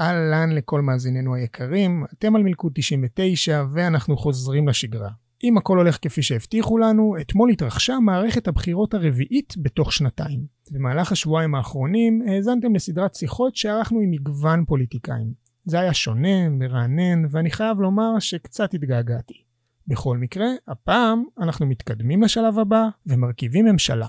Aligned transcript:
אהלן 0.00 0.52
לכל 0.52 0.80
מאזיננו 0.80 1.34
היקרים, 1.34 2.04
אתם 2.18 2.36
על 2.36 2.42
מלכוד 2.42 2.72
99 2.74 3.64
ואנחנו 3.72 4.16
חוזרים 4.16 4.68
לשגרה. 4.68 5.10
אם 5.44 5.58
הכל 5.58 5.78
הולך 5.78 5.98
כפי 6.02 6.22
שהבטיחו 6.22 6.78
לנו, 6.78 7.16
אתמול 7.20 7.50
התרחשה 7.50 7.98
מערכת 7.98 8.48
הבחירות 8.48 8.94
הרביעית 8.94 9.54
בתוך 9.58 9.92
שנתיים. 9.92 10.46
במהלך 10.70 11.12
השבועיים 11.12 11.54
האחרונים 11.54 12.22
האזנתם 12.28 12.74
לסדרת 12.74 13.14
שיחות 13.14 13.56
שערכנו 13.56 14.00
עם 14.00 14.10
מגוון 14.10 14.64
פוליטיקאים. 14.64 15.32
זה 15.64 15.80
היה 15.80 15.94
שונה, 15.94 16.48
מרענן, 16.48 17.22
ואני 17.30 17.50
חייב 17.50 17.80
לומר 17.80 18.18
שקצת 18.18 18.74
התגעגעתי. 18.74 19.42
בכל 19.86 20.18
מקרה, 20.18 20.46
הפעם 20.68 21.24
אנחנו 21.38 21.66
מתקדמים 21.66 22.22
לשלב 22.22 22.58
הבא 22.58 22.82
ומרכיבים 23.06 23.64
ממשלה. 23.64 24.06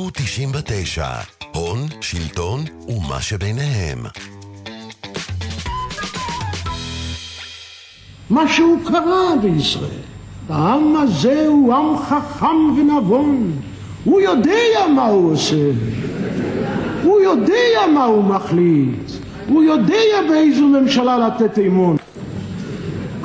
מילקו 0.00 0.10
99, 0.14 1.06
הון, 1.54 1.78
שלטון 2.00 2.60
ומה 2.88 3.20
שביניהם. 3.20 3.98
משהו 8.30 8.78
קרה 8.84 9.36
בישראל. 9.42 9.90
העם 10.48 10.96
הזה 10.96 11.46
הוא 11.46 11.74
עם 11.74 11.98
חכם 11.98 12.76
ונבון. 12.76 13.52
הוא 14.04 14.20
יודע 14.20 14.86
מה 14.94 15.06
הוא 15.06 15.32
עושה. 15.32 15.70
הוא 17.02 17.20
יודע 17.20 17.86
מה 17.94 18.04
הוא 18.04 18.24
מחליט. 18.24 19.10
הוא 19.48 19.62
יודע 19.62 20.28
באיזו 20.28 20.66
ממשלה 20.66 21.18
לתת 21.18 21.58
אמון. 21.58 21.96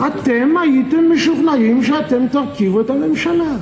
אתם 0.08 0.58
הייתם 0.62 1.12
משוכנעים 1.14 1.84
שאתם 1.84 2.28
תרכיבו 2.28 2.82
את 2.82 2.90
הממשלה. 2.90 3.56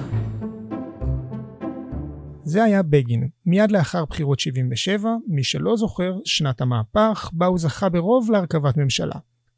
זה 2.46 2.64
היה 2.64 2.84
בגין, 2.84 3.28
מיד 3.46 3.72
לאחר 3.72 4.06
בחירות 4.06 4.40
77, 4.40 5.10
מי 5.28 5.44
שלא 5.44 5.78
זוכר, 5.78 6.18
שנת 6.26 6.62
המהפך, 6.62 7.30
בה 7.34 7.46
הוא 7.46 7.60
זכה 7.60 7.90
ברוב 7.90 8.32
להרכבת 8.32 8.78
ממשלה. 8.78 9.16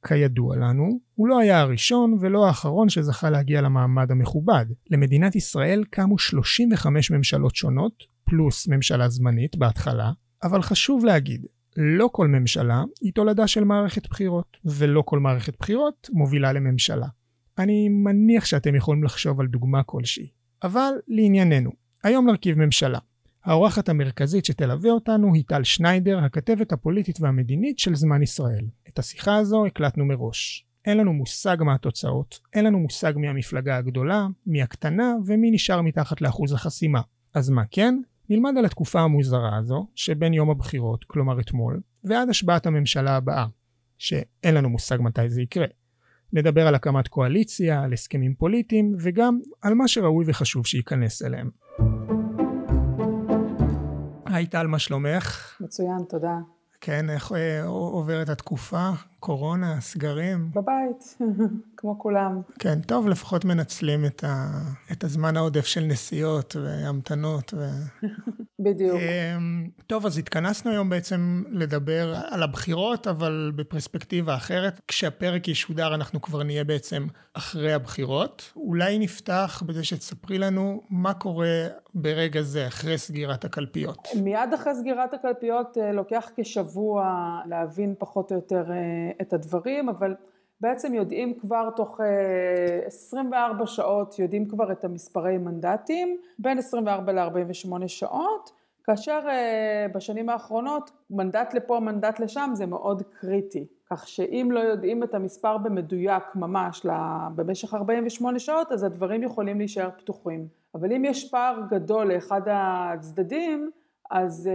כידוע 0.08 0.56
לנו, 0.56 1.00
הוא 1.16 1.28
לא 1.28 1.40
היה 1.40 1.60
הראשון 1.60 2.18
ולא 2.20 2.48
האחרון 2.48 2.90
שזכה 2.90 3.30
להגיע 3.30 3.62
למעמד 3.62 4.12
המכובד. 4.12 4.66
למדינת 4.92 5.36
ישראל 5.36 5.84
קמו 5.90 6.18
35 6.18 7.12
ממשלות 7.12 7.56
שונות, 7.56 8.04
פלוס 8.24 8.68
ממשלה 8.68 9.10
זמנית 9.10 9.56
בהתחלה, 9.56 10.12
אבל 10.44 10.62
חשוב 10.62 11.06
להגיד, 11.06 11.46
לא 11.78 12.10
כל 12.12 12.28
ממשלה 12.28 12.84
היא 13.02 13.14
תולדה 13.14 13.48
של 13.48 13.64
מערכת 13.64 14.10
בחירות, 14.10 14.58
ולא 14.66 15.04
כל 15.06 15.20
מערכת 15.20 15.54
בחירות 15.60 16.10
מובילה 16.14 16.54
לממשלה. 16.54 17.08
אני 17.58 17.90
מניח 17.90 18.46
שאתם 18.46 18.76
יכולים 18.76 19.04
לחשוב 19.04 19.40
על 19.40 19.48
דוגמה 19.48 19.84
כלשהי. 19.84 20.28
אבל 20.64 20.92
לענייננו, 21.08 21.72
היום 22.06 22.30
נרכיב 22.30 22.58
ממשלה. 22.58 23.00
האורחת 23.46 23.90
המרכזית 23.90 24.46
שתלווה 24.46 24.92
אותנו 24.92 25.34
היא 25.34 25.44
טל 25.48 25.64
שניידר, 25.64 26.20
הכתבת 26.20 26.72
הפוליטית 26.72 27.22
והמדינית 27.22 27.80
של 27.80 27.96
זמן 27.96 28.24
ישראל. 28.24 28.66
את 28.88 29.00
השיחה 29.00 29.36
הזו 29.36 29.66
הקלטנו 29.66 30.06
מראש. 30.06 30.66
אין 30.86 30.98
לנו 30.98 31.14
מושג 31.14 31.58
מה 31.60 31.74
התוצאות, 31.74 32.40
אין 32.54 32.66
לנו 32.66 32.80
מושג 32.80 33.14
מי 33.16 33.28
המפלגה 33.28 33.78
הגדולה, 33.78 34.28
מי 34.48 34.62
הקטנה 34.62 35.14
ומי 35.26 35.52
נשאר 35.52 35.82
מתחת 35.82 36.22
לאחוז 36.22 36.54
החסימה. 36.54 37.02
אז 37.34 37.50
מה 37.50 37.64
כן? 37.72 38.02
נלמד 38.30 38.54
על 38.58 38.66
התקופה 38.66 39.02
המוזרה 39.02 39.58
הזו, 39.58 39.88
שבין 39.96 40.34
יום 40.34 40.50
הבחירות, 40.50 41.04
כלומר 41.04 41.40
אתמול, 41.40 41.82
ועד 42.04 42.30
השבעת 42.30 42.66
הממשלה 42.66 43.16
הבאה, 43.16 43.46
שאין 43.98 44.56
לנו 44.56 44.70
מושג 44.70 44.98
מתי 45.02 45.30
זה 45.30 45.42
יקרה. 45.42 45.68
נדבר 46.34 46.68
על 46.68 46.76
הקמת 46.76 47.08
קואליציה, 47.08 47.84
על 47.84 47.94
הסכמים 47.94 48.36
פוליטיים, 48.36 48.96
וגם 49.00 49.40
על 49.62 49.74
מה 49.74 49.88
שראוי 49.88 50.26
וחשוב 50.28 50.66
שייכנס 50.66 51.22
אליהם. 51.22 51.65
היי 54.26 54.46
טל, 54.48 54.68
מה 54.68 54.80
שלומך? 54.80 55.58
מצוין, 55.60 55.98
תודה. 56.10 56.38
כן, 56.82 57.10
איך 57.10 57.32
אה, 57.32 57.64
עוברת 57.66 58.30
התקופה? 58.30 58.90
קורונה, 59.26 59.82
סגרים? 59.82 60.50
בבית, 60.56 61.18
כמו 61.78 62.00
כולם. 62.00 62.42
כן, 62.60 62.80
טוב, 62.82 63.08
לפחות 63.08 63.46
מנצלים 63.46 64.06
את, 64.06 64.24
ה, 64.24 64.48
את 64.92 65.04
הזמן 65.04 65.38
העודף 65.38 65.66
של 65.66 65.82
נסיעות 65.82 66.56
והמתנות. 66.56 67.54
ו... 67.58 67.70
בדיוק. 68.66 69.00
אמ, 69.00 69.70
טוב, 69.88 70.06
אז 70.06 70.18
התכנסנו 70.18 70.72
היום 70.72 70.90
בעצם 70.90 71.44
לדבר 71.50 72.16
על 72.30 72.44
הבחירות, 72.44 73.08
אבל 73.08 73.52
בפרספקטיבה 73.56 74.36
אחרת. 74.36 74.80
כשהפרק 74.88 75.48
ישודר 75.48 75.96
אנחנו 75.96 76.22
כבר 76.22 76.44
נהיה 76.44 76.64
בעצם 76.64 77.08
אחרי 77.34 77.74
הבחירות. 77.74 78.52
אולי 78.56 79.00
נפתח 79.00 79.64
בזה 79.66 79.84
שתספרי 79.84 80.38
לנו 80.38 80.82
מה 80.90 81.14
קורה 81.14 81.68
ברגע 81.96 82.42
זה, 82.42 82.68
אחרי 82.68 82.98
סגירת 82.98 83.46
הקלפיות. 83.46 84.08
מיד 84.24 84.54
אחרי 84.56 84.76
סגירת 84.76 85.14
הקלפיות 85.14 85.78
אה, 85.78 85.92
לוקח 85.92 86.30
כשבוע 86.36 87.06
להבין 87.46 87.96
פחות 88.00 88.32
או 88.32 88.36
יותר 88.36 88.72
אה, 88.72 88.76
את 89.22 89.34
הדברים, 89.34 89.90
אבל 89.90 90.16
בעצם 90.62 90.94
יודעים 90.94 91.40
כבר 91.40 91.70
תוך 91.76 92.00
24 92.86 93.62
אה, 93.62 93.68
שעות, 93.68 94.20
יודעים 94.20 94.48
כבר 94.48 94.72
את 94.72 94.84
המספרי 94.84 95.38
מנדטים, 95.38 96.18
בין 96.40 96.58
24 96.58 97.12
ל-48 97.12 97.88
שעות, 97.88 98.52
כאשר 98.84 99.20
אה, 99.30 99.86
בשנים 99.94 100.30
האחרונות 100.30 100.92
מנדט 101.10 101.54
לפה, 101.54 101.80
מנדט 101.80 102.20
לשם 102.20 102.50
זה 102.54 102.66
מאוד 102.66 103.04
קריטי. 103.20 103.66
כך 103.90 104.08
שאם 104.08 104.50
לא 104.52 104.60
יודעים 104.60 105.04
את 105.04 105.14
המספר 105.14 105.58
במדויק 105.58 106.24
ממש 106.36 106.86
במשך 107.36 107.74
48 107.74 108.40
שעות, 108.40 108.72
אז 108.72 108.84
הדברים 108.84 109.24
יכולים 109.24 109.58
להישאר 109.58 109.90
פתוחים. 109.98 110.48
אבל 110.76 110.94
אם 110.94 111.06
יש 111.06 111.32
פער 111.32 111.62
גדול 111.70 112.14
לאחד 112.14 112.42
הצדדים, 112.46 113.72
אז 114.10 114.50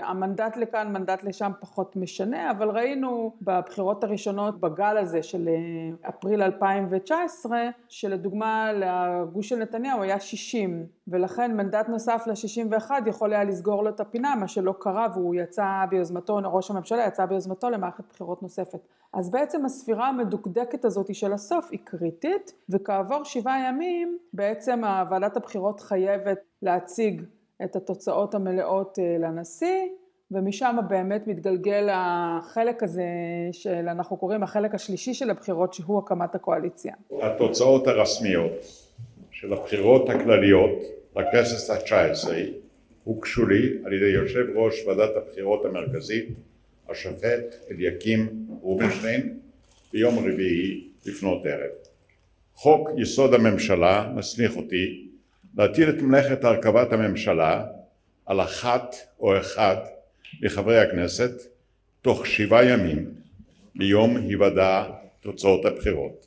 uh, 0.00 0.04
המנדט 0.04 0.56
לכאן, 0.56 0.92
מנדט 0.92 1.22
לשם 1.22 1.52
פחות 1.60 1.96
משנה, 1.96 2.50
אבל 2.50 2.70
ראינו 2.70 3.36
בבחירות 3.42 4.04
הראשונות 4.04 4.60
בגל 4.60 4.98
הזה 4.98 5.22
של 5.22 5.48
uh, 6.02 6.08
אפריל 6.08 6.42
2019, 6.42 7.58
שלדוגמה 7.88 8.72
לגוש 8.72 9.48
של 9.48 9.56
נתניהו 9.56 10.02
היה 10.02 10.20
60, 10.20 10.86
ולכן 11.08 11.56
מנדט 11.56 11.88
נוסף 11.88 12.24
ל-61 12.26 12.90
יכול 13.06 13.32
היה 13.32 13.44
לסגור 13.44 13.82
לו 13.82 13.88
את 13.88 14.00
הפינה, 14.00 14.34
מה 14.34 14.48
שלא 14.48 14.74
קרה, 14.78 15.06
והוא 15.14 15.34
יצא 15.34 15.84
ביוזמתו, 15.90 16.40
ראש 16.44 16.70
הממשלה 16.70 17.06
יצא 17.06 17.26
ביוזמתו 17.26 17.70
למערכת 17.70 18.04
בחירות 18.08 18.42
נוספת. 18.42 18.80
אז 19.12 19.30
בעצם 19.30 19.64
הספירה 19.64 20.08
המדוקדקת 20.08 20.84
הזאת 20.84 21.14
של 21.14 21.32
הסוף 21.32 21.68
היא 21.70 21.80
קריטית, 21.84 22.52
וכעבור 22.68 23.24
שבעה 23.24 23.68
ימים 23.68 24.18
בעצם 24.32 24.80
ועדת 25.10 25.36
הבחירות 25.36 25.80
חייבת 25.80 26.38
להציג 26.62 27.22
את 27.64 27.76
התוצאות 27.76 28.34
המלאות 28.34 28.98
אה, 28.98 29.18
לנשיא, 29.18 29.88
ומשם 30.30 30.76
באמת 30.88 31.26
מתגלגל 31.26 31.88
החלק 31.92 32.82
הזה 32.82 33.02
של, 33.52 33.88
אנחנו 33.88 34.16
קוראים 34.16 34.42
החלק 34.42 34.74
השלישי 34.74 35.14
של 35.14 35.30
הבחירות, 35.30 35.74
שהוא 35.74 35.98
הקמת 35.98 36.34
הקואליציה. 36.34 36.94
התוצאות 37.22 37.86
הרשמיות 37.86 38.52
של 39.30 39.52
הבחירות 39.52 40.08
הכלליות 40.08 40.78
לכנסת 41.16 41.70
התשע 41.70 42.00
עשרה 42.00 42.36
הוגשו 43.04 43.46
לי 43.46 43.78
על 43.84 43.92
ידי 43.92 44.06
יושב 44.06 44.44
ראש 44.54 44.86
ועדת 44.86 45.16
הבחירות 45.16 45.64
המרכזית, 45.64 46.28
השופט 46.88 47.54
אליקים 47.70 48.46
רובינשטיין, 48.60 49.38
ביום 49.92 50.18
רביעי 50.18 50.88
לפנות 51.06 51.46
ערב. 51.46 51.70
חוק 52.54 52.90
יסוד 52.96 53.34
הממשלה 53.34 54.12
מסמיך 54.16 54.56
אותי 54.56 55.07
להטיל 55.58 55.88
את 55.88 56.02
מלאכת 56.02 56.44
הרכבת 56.44 56.92
הממשלה 56.92 57.64
על 58.26 58.40
אחת 58.40 58.96
או 59.20 59.38
אחד 59.38 59.76
מחברי 60.42 60.80
הכנסת 60.80 61.30
תוך 62.02 62.26
שבעה 62.26 62.64
ימים 62.64 63.10
מיום 63.74 64.16
היוודע 64.16 64.84
תוצאות 65.20 65.64
הבחירות. 65.64 66.26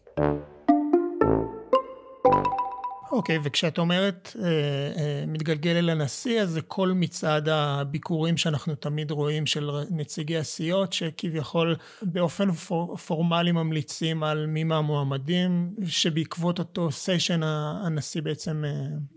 אוקיי, 3.11 3.38
okay, 3.38 3.39
וכשאת 3.44 3.77
אומרת 3.77 4.29
אה, 4.39 4.45
אה, 4.45 5.23
מתגלגל 5.27 5.75
אל 5.77 5.89
הנשיא, 5.89 6.41
אז 6.41 6.49
זה 6.49 6.61
כל 6.61 6.91
מצעד 6.95 7.49
הביקורים 7.49 8.37
שאנחנו 8.37 8.75
תמיד 8.75 9.11
רואים 9.11 9.46
של 9.46 9.69
נציגי 9.91 10.37
הסיעות, 10.37 10.93
שכביכול 10.93 11.75
באופן 12.02 12.52
פור, 12.52 12.97
פורמלי 12.97 13.52
ממליצים 13.52 14.23
על 14.23 14.46
מי 14.46 14.63
מהמועמדים, 14.63 15.75
שבעקבות 15.85 16.59
אותו 16.59 16.91
session 16.91 17.40
הנשיא 17.85 18.22
בעצם 18.22 18.63
אה, 18.66 18.72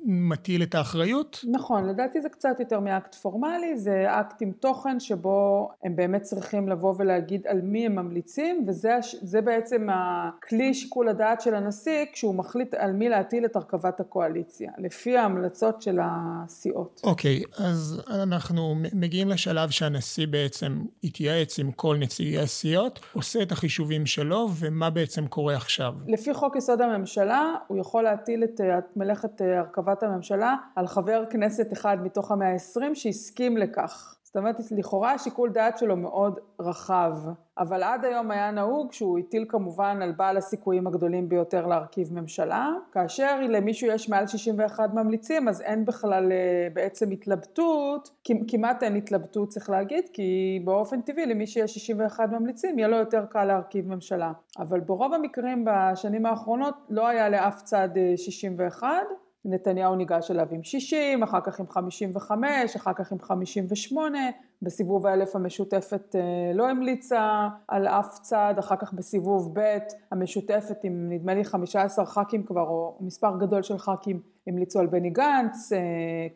מטיל 0.04 0.62
את 0.62 0.74
האחריות? 0.74 1.44
נכון, 1.52 1.86
לדעתי 1.88 2.20
זה 2.20 2.28
קצת 2.28 2.56
יותר 2.60 2.80
מאקט 2.80 3.14
פורמלי, 3.14 3.78
זה 3.78 4.06
אקט 4.08 4.42
עם 4.42 4.52
תוכן 4.52 5.00
שבו 5.00 5.70
הם 5.84 5.96
באמת 5.96 6.22
צריכים 6.22 6.68
לבוא 6.68 6.94
ולהגיד 6.98 7.46
על 7.46 7.60
מי 7.60 7.86
הם 7.86 7.94
ממליצים, 7.94 8.64
וזה 8.66 9.40
בעצם 9.40 9.86
הכלי 9.90 10.74
שיקול 10.74 11.08
הדעת 11.08 11.40
של 11.40 11.54
הנשיא, 11.54 12.04
כשהוא 12.12 12.34
מחליט 12.34 12.74
על 12.74 12.92
מי 12.92 13.08
להטיל 13.08 13.44
את 13.44 13.56
הרכבת 13.56 13.83
הרכבת 13.84 14.00
הקואליציה, 14.00 14.70
לפי 14.78 15.16
ההמלצות 15.16 15.82
של 15.82 15.98
הסיעות. 16.02 17.00
אוקיי, 17.04 17.42
okay, 17.42 17.62
אז 17.62 18.02
אנחנו 18.22 18.74
מגיעים 18.92 19.28
לשלב 19.28 19.70
שהנשיא 19.70 20.26
בעצם 20.26 20.84
התייעץ 21.04 21.58
עם 21.58 21.72
כל 21.72 21.96
נציגי 22.00 22.38
הסיעות, 22.38 23.00
עושה 23.12 23.42
את 23.42 23.52
החישובים 23.52 24.06
שלו, 24.06 24.48
ומה 24.58 24.90
בעצם 24.90 25.26
קורה 25.26 25.56
עכשיו? 25.56 25.92
לפי 26.08 26.34
חוק 26.34 26.56
יסוד 26.56 26.80
הממשלה, 26.80 27.54
הוא 27.68 27.78
יכול 27.78 28.02
להטיל 28.02 28.44
את 28.44 28.60
מלאכת 28.96 29.40
הרכבת 29.40 30.02
הממשלה 30.02 30.54
על 30.76 30.86
חבר 30.86 31.24
כנסת 31.30 31.72
אחד 31.72 31.96
מתוך 32.02 32.30
המאה 32.30 32.48
העשרים 32.48 32.94
שהסכים 32.94 33.56
לכך. 33.56 34.16
זאת 34.34 34.40
אומרת, 34.40 34.56
לכאורה 34.70 35.12
השיקול 35.12 35.50
דעת 35.50 35.78
שלו 35.78 35.96
מאוד 35.96 36.38
רחב, 36.60 37.16
אבל 37.58 37.82
עד 37.82 38.04
היום 38.04 38.30
היה 38.30 38.50
נהוג 38.50 38.92
שהוא 38.92 39.18
הטיל 39.18 39.44
כמובן 39.48 39.98
על 40.02 40.12
בעל 40.12 40.36
הסיכויים 40.36 40.86
הגדולים 40.86 41.28
ביותר 41.28 41.66
להרכיב 41.66 42.12
ממשלה, 42.12 42.68
כאשר 42.92 43.40
למישהו 43.40 43.88
יש 43.88 44.08
מעל 44.08 44.26
61 44.26 44.94
ממליצים, 44.94 45.48
אז 45.48 45.60
אין 45.60 45.84
בכלל 45.84 46.32
אה, 46.32 46.68
בעצם 46.72 47.10
התלבטות, 47.10 48.10
כמעט 48.48 48.82
אין 48.82 48.96
התלבטות 48.96 49.48
צריך 49.48 49.70
להגיד, 49.70 50.04
כי 50.12 50.60
באופן 50.64 51.00
טבעי 51.00 51.26
למי 51.26 51.46
שיש 51.46 51.74
61 51.74 52.28
ממליצים 52.32 52.78
יהיה 52.78 52.88
לו 52.88 52.96
יותר 52.96 53.24
קל 53.30 53.44
להרכיב 53.44 53.88
ממשלה. 53.88 54.32
אבל 54.58 54.80
ברוב 54.80 55.14
המקרים 55.14 55.64
בשנים 55.66 56.26
האחרונות 56.26 56.74
לא 56.90 57.06
היה 57.06 57.28
לאף 57.28 57.62
צד 57.62 57.88
61, 58.16 58.86
אה, 58.86 59.23
נתניהו 59.44 59.94
ניגש 59.94 60.30
אליו 60.30 60.46
עם 60.50 60.62
60, 60.62 61.22
אחר 61.22 61.40
כך 61.40 61.60
עם 61.60 61.68
55, 61.68 62.76
אחר 62.76 62.92
כך 62.92 63.12
עם 63.12 63.18
58, 63.20 64.18
בסיבוב 64.62 65.06
האלף 65.06 65.36
המשותפת 65.36 66.16
אה, 66.16 66.52
לא 66.54 66.68
המליצה 66.68 67.48
על 67.68 67.86
אף 67.86 68.18
צד, 68.22 68.54
אחר 68.58 68.76
כך 68.76 68.92
בסיבוב 68.92 69.60
ב' 69.60 69.78
המשותפת 70.10 70.76
עם 70.82 71.08
נדמה 71.08 71.34
לי 71.34 71.44
15 71.44 72.06
ח"כים 72.06 72.42
כבר, 72.42 72.68
או 72.68 72.96
מספר 73.00 73.36
גדול 73.40 73.62
של 73.62 73.78
ח"כים 73.78 74.33
המליצו 74.46 74.80
על 74.80 74.86
בני 74.86 75.10
גנץ, 75.10 75.72
אה, 75.72 75.78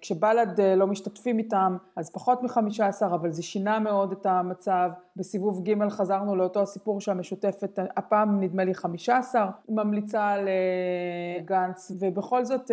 כשבל"ד 0.01 0.61
אה, 0.61 0.77
לא 0.77 0.87
משתתפים 0.87 1.39
איתם 1.39 1.77
אז 1.97 2.11
פחות 2.11 2.43
מחמישה 2.43 2.87
עשר, 2.87 3.15
אבל 3.15 3.31
זה 3.31 3.43
שינה 3.43 3.79
מאוד 3.79 4.13
את 4.13 4.27
המצב. 4.27 4.91
בסיבוב 5.17 5.69
ג' 5.69 5.89
חזרנו 5.89 6.37
לאותו 6.37 6.63
הסיפור 6.63 7.01
שהמשותפת, 7.01 7.79
הפעם 7.97 8.41
נדמה 8.41 8.65
לי 8.65 8.75
חמישה 8.75 9.17
עשר, 9.17 9.47
ממליצה 9.69 10.29
על 10.29 10.49
אה, 10.49 11.45
גנץ, 11.45 11.93
ובכל 12.01 12.45
זאת 12.45 12.71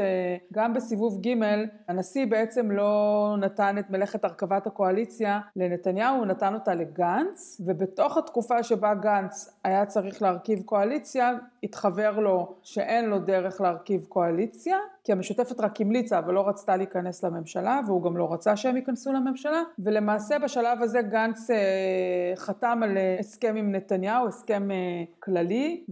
גם 0.53 0.73
בסיבוב 0.73 1.21
ג' 1.21 1.33
הנשיא 1.87 2.25
בעצם 2.25 2.71
לא 2.71 3.35
נתן 3.39 3.77
את 3.77 3.89
מלאכת 3.89 4.25
הרכבת 4.25 4.67
הקואליציה 4.67 5.39
לנתניהו, 5.55 6.17
הוא 6.17 6.25
נתן 6.25 6.53
אותה 6.53 6.75
לגנץ, 6.75 7.61
ובתוך 7.65 8.17
התקופה 8.17 8.63
שבה 8.63 8.93
גנץ 8.93 9.59
היה 9.63 9.85
צריך 9.85 10.21
להרכיב 10.21 10.61
קואליציה, 10.61 11.33
התחבר 11.63 12.19
לו 12.19 12.55
שאין 12.61 13.05
לו 13.05 13.19
דרך 13.19 13.61
להרכיב 13.61 14.05
קואליציה, 14.09 14.77
כי 15.03 15.13
המשותפת 15.25 15.59
רק 15.59 15.81
המליצה 15.81 16.19
אבל 16.19 16.33
לא 16.33 16.47
רצתה 16.47 16.77
להיכנס 16.77 17.23
לממשלה 17.23 17.79
והוא 17.85 18.03
גם 18.03 18.17
לא 18.17 18.33
רצה 18.33 18.55
שהם 18.55 18.75
ייכנסו 18.75 19.13
לממשלה. 19.13 19.61
ולמעשה 19.79 20.39
בשלב 20.39 20.81
הזה 20.81 21.01
גנץ 21.01 21.51
אה, 21.51 21.55
חתם 22.35 22.79
על 22.83 22.97
אה, 22.97 23.15
הסכם 23.19 23.55
עם 23.55 23.71
נתניהו, 23.71 24.27
הסכם 24.27 24.71
אה, 24.71 25.03
כללי 25.19 25.83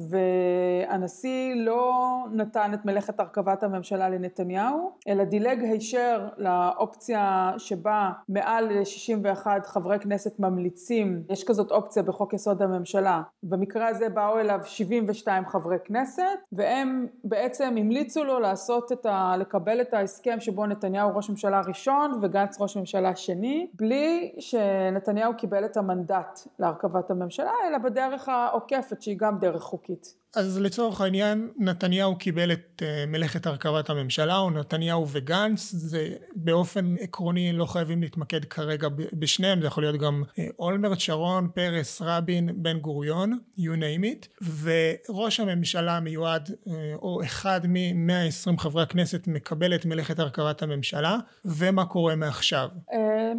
והנשיא 0.90 1.54
לא 1.56 1.94
נתן 2.32 2.72
את 2.74 2.86
מלאכת 2.86 3.20
הרכבת 3.20 3.64
הממשלה 3.64 4.10
לנתניהו 4.10 4.92
אלא 5.08 5.24
דילג 5.24 5.64
הישר 5.64 6.28
לאופציה 6.38 7.52
שבה 7.58 8.12
מעל 8.30 8.84
61 8.84 9.66
חברי 9.66 10.00
כנסת 10.00 10.40
ממליצים, 10.40 11.24
יש 11.30 11.44
כזאת 11.44 11.72
אופציה 11.72 12.04
בחוק 12.04 12.34
יסוד 12.34 12.62
הממשלה, 12.62 13.22
במקרה 13.44 13.88
הזה 13.88 14.10
באו 14.10 14.40
אליו 14.40 14.60
72 14.66 15.46
חברי 15.46 15.78
כנסת 15.86 16.24
והם 16.52 17.08
בעצם 17.24 17.76
המליצו 17.78 18.24
לו 18.24 18.40
לעשות 18.40 18.92
את 18.92 19.06
ה... 19.06 19.23
לקבל 19.40 19.82
את 19.82 19.94
ההסכם 19.94 20.40
שבו 20.40 20.66
נתניהו 20.66 21.16
ראש 21.16 21.30
ממשלה 21.30 21.62
ראשון 21.68 22.20
וגנץ 22.22 22.62
ראש 22.62 22.78
ממשלה 22.78 23.16
שני, 23.16 23.68
בלי 23.74 24.36
שנתניהו 24.40 25.38
קיבל 25.38 25.66
את 25.66 25.78
המנדט 25.78 26.40
להרכבת 26.60 27.12
הממשלה, 27.12 27.52
אלא 27.68 27.78
בדרך 27.78 28.30
העוקפת 28.30 29.02
שהיא 29.02 29.18
גם 29.18 29.40
דרך 29.40 29.62
חוקית. 29.62 30.23
אז 30.36 30.62
לצורך 30.62 31.02
העניין 31.02 31.50
נתניהו 31.58 32.16
קיבל 32.16 32.52
את 32.52 32.82
uh, 32.82 33.10
מלאכת 33.10 33.46
הרכבת 33.46 33.90
הממשלה 33.90 34.38
או 34.38 34.50
נתניהו 34.50 35.06
וגנץ 35.12 35.72
זה 35.72 36.08
באופן 36.36 36.96
עקרוני 37.00 37.54
לא 37.54 37.66
חייבים 37.66 38.02
להתמקד 38.02 38.46
כרגע 38.46 38.88
בשניהם 39.14 39.62
זה 39.62 39.68
יכול 39.68 39.84
להיות 39.84 40.02
גם 40.02 40.24
uh, 40.28 40.42
אולמרט 40.60 41.00
שרון 41.00 41.48
פרס 41.54 42.02
רבין 42.02 42.50
בן 42.56 42.80
גוריון 42.80 43.40
you 43.58 43.62
name 43.62 44.04
it 44.04 44.46
וראש 44.64 45.40
הממשלה 45.40 45.98
המיועד 45.98 46.50
uh, 46.50 46.70
או 46.96 47.24
אחד 47.24 47.62
מ-120 47.68 48.58
חברי 48.58 48.84
הכנסת 48.84 49.28
מקבל 49.28 49.76
את 49.76 49.86
מלאכת 49.86 50.20
הרכבת 50.20 50.62
הממשלה 50.62 51.18
ומה 51.46 51.86
קורה 51.86 52.16
מעכשיו? 52.16 52.70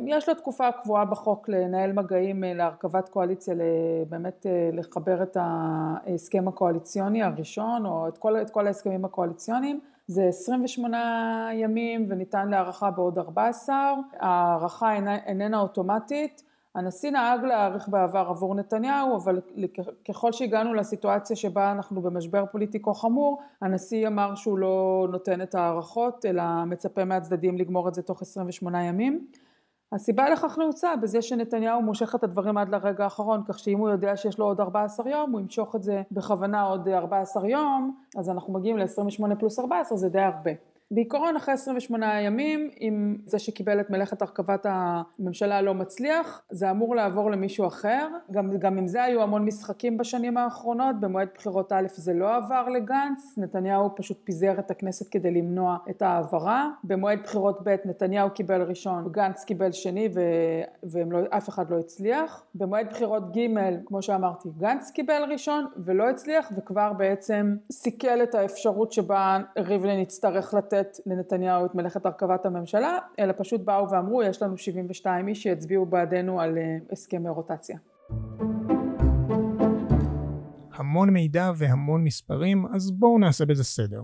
יש 0.07 0.29
לו 0.29 0.35
תקופה 0.35 0.65
קבועה 0.83 1.05
בחוק 1.05 1.49
לנהל 1.49 1.93
מגעים 1.93 2.45
להרכבת 2.47 3.09
קואליציה 3.09 3.55
באמת 4.09 4.47
לחבר 4.73 5.23
את 5.23 5.37
ההסכם 5.41 6.49
הקואליציוני 6.49 6.84
הקואליציוני 6.85 7.23
הראשון, 7.23 7.87
או 7.87 8.09
את 8.09 8.19
כל, 8.19 8.43
את 8.43 8.51
כל 8.51 8.67
ההסכמים 8.67 9.05
הקואליציוניים, 9.05 9.81
זה 10.07 10.25
28 10.25 11.49
ימים 11.53 12.07
וניתן 12.09 12.49
להארכה 12.49 12.91
בעוד 12.91 13.19
14, 13.19 13.95
ההארכה 14.21 14.95
איננה 15.27 15.61
אוטומטית, 15.61 16.43
הנשיא 16.75 17.11
נהג 17.11 17.45
להאריך 17.45 17.89
בעבר 17.89 18.27
עבור 18.29 18.55
נתניהו, 18.55 19.17
אבל 19.17 19.41
ככל 20.09 20.33
שהגענו 20.33 20.75
לסיטואציה 20.75 21.37
שבה 21.37 21.73
אנחנו 21.73 22.03
במשבר 22.03 22.45
פוליטי 22.53 22.83
כה 22.83 22.95
חמור, 22.95 23.43
הנשיא 23.61 24.07
אמר 24.07 24.35
שהוא 24.35 24.59
לא 24.59 25.07
נותן 25.11 25.43
את 25.43 25.55
ההארכות, 25.55 26.27
אלא 26.27 26.43
מצפה 26.67 27.05
מהצדדים 27.05 27.59
לגמור 27.59 27.89
את 27.89 27.95
זה 27.95 28.03
תוך 28.03 28.23
28 28.23 28.85
ימים. 28.85 29.27
הסיבה 29.95 30.31
לכך 30.31 30.59
נעוצה 30.59 30.97
בזה 30.97 31.23
שנתניהו 31.23 31.83
מושך 31.83 32.15
את 32.15 32.25
הדברים 32.25 32.59
עד 32.59 32.69
לרגע 32.69 33.05
האחרון, 33.05 33.43
כך 33.49 33.59
שאם 33.59 33.79
הוא 33.79 33.89
יודע 33.89 34.17
שיש 34.17 34.39
לו 34.39 34.45
עוד 34.45 34.61
14 34.61 35.11
יום, 35.11 35.31
הוא 35.31 35.41
ימשוך 35.41 35.77
את 35.77 35.83
זה 35.83 36.03
בכוונה 36.11 36.63
עוד 36.63 36.89
14 36.89 37.49
יום, 37.49 37.97
אז 38.17 38.31
אנחנו 38.31 38.53
מגיעים 38.53 38.79
ל-28 38.79 39.35
פלוס 39.39 39.59
14, 39.59 39.99
זה 39.99 40.09
די 40.09 40.21
הרבה. 40.21 40.51
בעיקרון 40.91 41.37
אחרי 41.37 41.55
28 41.55 42.21
ימים, 42.21 42.71
אם 42.81 43.17
זה 43.27 43.39
שקיבל 43.39 43.81
את 43.81 43.91
מלאכת 43.91 44.23
הרכבת 44.23 44.67
הממשלה 44.69 45.63
לא 45.63 45.75
מצליח, 45.75 46.43
זה 46.51 46.71
אמור 46.71 46.97
לעבור 46.97 47.31
למישהו 47.31 47.67
אחר. 47.67 48.09
גם, 48.33 48.59
גם 48.59 48.79
עם 48.79 48.87
זה 48.87 49.03
היו 49.03 49.23
המון 49.23 49.45
משחקים 49.45 49.99
בשנים 49.99 50.37
האחרונות, 50.37 51.01
במועד 51.01 51.29
בחירות 51.35 51.73
א' 51.73 51.87
זה 51.89 52.15
לא 52.15 52.37
עבר 52.37 52.69
לגנץ, 52.69 53.35
נתניהו 53.37 53.91
פשוט 53.97 54.21
פיזר 54.25 54.59
את 54.59 54.71
הכנסת 54.71 55.09
כדי 55.09 55.31
למנוע 55.31 55.77
את 55.91 56.03
ההעברה. 56.03 56.71
במועד 56.85 57.19
בחירות 57.23 57.59
ב' 57.65 57.77
נתניהו 57.85 58.31
קיבל 58.31 58.63
ראשון, 58.63 59.09
גנץ 59.13 59.45
קיבל 59.45 59.73
שני 59.73 60.09
ואף 60.83 61.49
אחד 61.49 61.71
לא 61.71 61.79
הצליח. 61.79 62.45
במועד 62.55 62.87
בחירות 62.91 63.37
ג', 63.37 63.41
כמו 63.87 64.03
שאמרתי, 64.03 64.49
גנץ 64.59 64.91
קיבל 64.91 65.23
ראשון 65.33 65.67
ולא 65.77 66.11
הצליח, 66.11 66.53
וכבר 66.57 66.93
בעצם 66.93 67.57
סיכל 67.73 68.23
את 68.23 68.35
האפשרות 68.35 68.93
שבה 68.93 69.39
ריבלין 69.59 69.99
יצטרך 69.99 70.55
לתת 70.55 70.74
לתת 70.75 70.97
לנתניהו 71.07 71.67
את 71.67 71.75
מלאכת 71.75 72.07
הרכבת 72.07 72.47
הממשלה, 72.47 72.99
אלא 73.19 73.33
פשוט 73.37 73.61
באו 73.61 73.91
ואמרו 73.91 74.23
יש 74.23 74.43
לנו 74.43 74.57
72 74.57 75.29
איש 75.29 75.43
שיצביעו 75.43 75.87
בעדנו 75.87 76.41
על 76.41 76.59
אה, 76.59 76.77
הסכמי 76.93 77.29
רוטציה. 77.29 77.79
המון 80.73 81.11
מידע 81.11 81.51
והמון 81.57 82.05
מספרים, 82.05 82.67
אז 82.75 82.91
בואו 82.91 83.19
נעשה 83.19 83.45
בזה 83.45 83.65
סדר. 83.65 84.03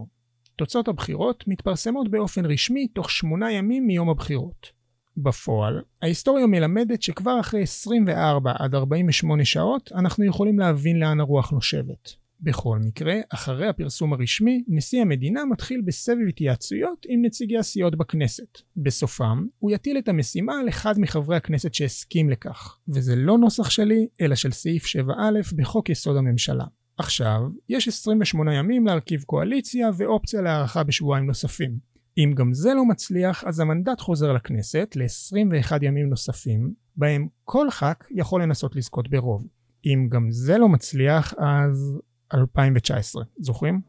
תוצאות 0.57 0.89
הבחירות 0.89 1.45
מתפרסמות 1.47 2.11
באופן 2.11 2.47
רשמי 2.47 2.89
תוך 2.89 3.11
שמונה 3.11 3.53
ימים 3.53 3.87
מיום 3.87 4.09
הבחירות. 4.11 4.81
בפועל, 5.17 5.83
ההיסטוריה 6.03 6.47
מלמדת 6.47 7.03
שכבר 7.03 7.41
אחרי 7.41 7.63
24 7.63 8.53
עד 8.59 8.75
48 8.75 9.45
שעות 9.45 9.93
אנחנו 9.95 10.25
יכולים 10.25 10.59
להבין 10.59 11.01
לאן 11.01 11.21
הרוח 11.21 11.51
נושבת. 11.51 12.09
בכל 12.43 12.79
מקרה, 12.85 13.15
אחרי 13.29 13.69
הפרסום 13.69 14.13
הרשמי, 14.13 14.65
נשיא 14.69 15.01
המדינה 15.01 15.45
מתחיל 15.45 15.81
בסבב 15.81 16.29
התייעצויות 16.29 17.07
עם 17.09 17.25
נציגי 17.25 17.59
הסיעות 17.59 17.99
בכנסת. 17.99 18.59
בסופם, 18.77 19.47
הוא 19.59 19.71
יטיל 19.71 19.99
את 19.99 20.09
המשימה 20.09 20.61
על 20.61 20.69
אחד 20.69 20.99
מחברי 20.99 21.37
הכנסת 21.37 21.75
שהסכים 21.75 22.31
לכך, 22.31 22.79
וזה 22.89 23.17
לא 23.17 23.39
נוסח 23.39 23.71
שלי, 23.71 24.07
אלא 24.21 24.35
של 24.35 24.53
סעיף 24.53 24.85
7א 24.87 25.55
בחוק 25.57 25.91
יסוד 25.91 26.17
הממשלה. 26.17 26.65
עכשיו, 26.99 27.41
יש 27.69 27.89
28 27.89 28.55
ימים 28.55 28.87
להרכיב 28.87 29.23
קואליציה 29.23 29.91
ואופציה 29.97 30.41
להארכה 30.41 30.85
בשבועיים 30.85 31.27
נוספים. 31.27 31.91
אם 32.19 32.33
גם 32.37 32.55
זה 32.55 32.75
לא 32.75 32.85
מצליח, 32.85 33.45
אז 33.45 33.61
המנדט 33.61 34.01
חוזר 34.01 34.33
לכנסת 34.33 34.93
ל-21 34.97 35.77
ימים 35.83 36.09
נוספים, 36.09 36.75
בהם 36.97 37.29
כל 37.45 37.71
ח"כ 37.71 38.05
יכול 38.11 38.43
לנסות 38.43 38.77
לזכות 38.77 39.09
ברוב. 39.09 39.47
אם 39.87 40.09
גם 40.11 40.31
זה 40.31 40.59
לא 40.59 40.69
מצליח, 40.69 41.35
אז 41.39 42.01
2019, 42.35 43.23
זוכרים? 43.39 43.81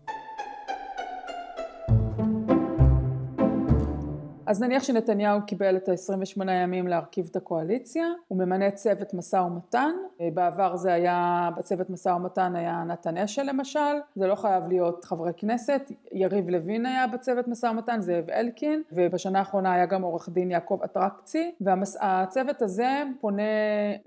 אז 4.51 4.61
נניח 4.61 4.83
שנתניהו 4.83 5.39
קיבל 5.45 5.77
את 5.77 5.89
ה-28 5.89 6.51
ימים 6.51 6.87
להרכיב 6.87 7.27
את 7.31 7.35
הקואליציה, 7.35 8.05
הוא 8.27 8.37
ממנה 8.37 8.71
צוות 8.71 9.13
משא 9.13 9.35
ומתן, 9.35 9.91
בעבר 10.33 10.75
זה 10.75 10.93
היה, 10.93 11.49
בצוות 11.57 11.89
משא 11.89 12.09
ומתן 12.09 12.55
היה 12.55 12.83
נתן 12.83 13.17
אשל 13.17 13.43
למשל, 13.43 13.79
זה 14.15 14.27
לא 14.27 14.35
חייב 14.35 14.67
להיות 14.67 15.05
חברי 15.05 15.31
כנסת, 15.37 15.91
יריב 16.11 16.49
לוין 16.49 16.85
היה 16.85 17.07
בצוות 17.07 17.47
משא 17.47 17.65
ומתן, 17.65 18.01
זאב 18.01 18.29
אלקין, 18.29 18.83
ובשנה 18.91 19.39
האחרונה 19.39 19.73
היה 19.73 19.85
גם 19.85 20.01
עורך 20.01 20.29
דין 20.29 20.51
יעקב 20.51 20.79
אטרקצי, 20.85 21.51
והצוות 21.61 22.61
הזה 22.61 23.03
פונה 23.21 23.43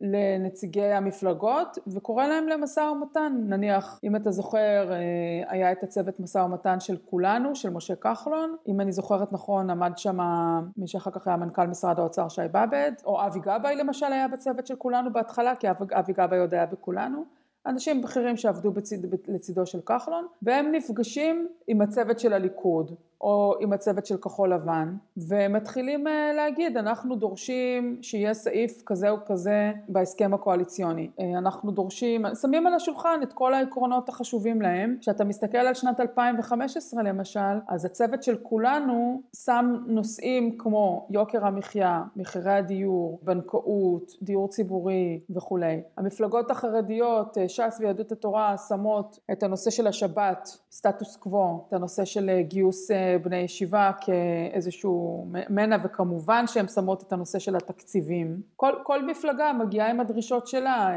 לנציגי 0.00 0.92
המפלגות 0.92 1.78
וקורא 1.86 2.26
להם 2.26 2.48
למשא 2.48 2.80
ומתן, 2.80 3.32
נניח 3.38 4.00
אם 4.04 4.16
אתה 4.16 4.30
זוכר 4.30 4.92
אה, 4.92 4.98
היה 5.48 5.72
את 5.72 5.82
הצוות 5.82 6.20
משא 6.20 6.38
ומתן 6.38 6.80
של 6.80 6.96
כולנו, 7.10 7.56
של 7.56 7.70
משה 7.70 7.94
כחלון, 7.94 8.56
אם 8.68 8.80
אני 8.80 8.92
זוכרת 8.92 9.32
נכון 9.32 9.70
עמד 9.70 9.92
שם 9.96 10.33
מי 10.76 10.86
שאחר 10.86 11.10
כך 11.10 11.26
היה 11.26 11.36
מנכ"ל 11.36 11.66
משרד 11.66 11.98
האוצר 11.98 12.28
שי 12.28 12.42
באב"ד, 12.52 12.92
או 13.04 13.26
אבי 13.26 13.40
גבאי 13.40 13.76
למשל 13.76 14.06
היה 14.06 14.28
בצוות 14.28 14.66
של 14.66 14.76
כולנו 14.76 15.12
בהתחלה, 15.12 15.56
כי 15.56 15.66
אבי 15.92 16.12
גבאי 16.12 16.38
עוד 16.38 16.54
היה 16.54 16.66
בכולנו. 16.66 17.24
אנשים 17.66 18.02
בכירים 18.02 18.36
שעבדו 18.36 18.70
בצד, 18.70 18.96
לצידו 19.28 19.66
של 19.66 19.80
כחלון, 19.80 20.26
והם 20.42 20.72
נפגשים 20.72 21.48
עם 21.66 21.80
הצוות 21.80 22.18
של 22.18 22.32
הליכוד, 22.32 22.94
או 23.20 23.54
עם 23.60 23.72
הצוות 23.72 24.06
של 24.06 24.16
כחול 24.16 24.54
לבן, 24.54 24.96
ומתחילים 25.16 26.06
אה, 26.06 26.32
להגיד, 26.36 26.76
אנחנו 26.76 27.16
דורשים 27.16 27.98
שיהיה 28.02 28.34
סעיף 28.34 28.82
כזה 28.86 29.10
או 29.10 29.16
כזה 29.26 29.72
בהסכם 29.88 30.34
הקואליציוני. 30.34 31.10
אה, 31.20 31.38
אנחנו 31.38 31.70
דורשים, 31.70 32.24
שמים 32.40 32.66
על 32.66 32.74
השולחן 32.74 33.20
את 33.22 33.32
כל 33.32 33.54
העקרונות 33.54 34.08
החשובים 34.08 34.62
להם. 34.62 34.96
כשאתה 35.00 35.24
מסתכל 35.24 35.58
על 35.58 35.74
שנת 35.74 36.00
2015 36.00 37.02
למשל, 37.02 37.40
אז 37.68 37.84
הצוות 37.84 38.22
של 38.22 38.36
כולנו 38.42 39.22
שם 39.36 39.76
נושאים 39.86 40.58
כמו 40.58 41.06
יוקר 41.10 41.46
המחיה, 41.46 42.02
מחירי 42.16 42.52
הדיור, 42.52 43.18
בנקאות, 43.22 44.12
דיור 44.22 44.48
ציבורי 44.48 45.20
וכולי. 45.30 45.82
המפלגות 45.96 46.50
החרדיות, 46.50 47.38
אה, 47.38 47.48
ש"ס 47.48 47.76
ויהדות 47.80 48.12
התורה, 48.12 48.56
שמות 48.68 49.18
את 49.32 49.42
הנושא 49.42 49.70
של 49.70 49.86
השבת, 49.86 50.58
סטטוס 50.72 51.16
קוו, 51.16 51.64
את 51.68 51.72
הנושא 51.72 52.04
של 52.04 52.40
גיוס 52.40 52.90
בני 53.22 53.36
ישיבה 53.36 53.90
כאיזשהו 54.00 55.26
מנע 55.50 55.76
וכמובן 55.84 56.46
שהן 56.46 56.68
שמות 56.68 57.02
את 57.02 57.12
הנושא 57.12 57.38
של 57.38 57.56
התקציבים. 57.56 58.40
כל, 58.56 58.72
כל 58.82 59.06
מפלגה 59.06 59.52
מגיעה 59.52 59.90
עם 59.90 60.00
הדרישות 60.00 60.46
שלה, 60.46 60.90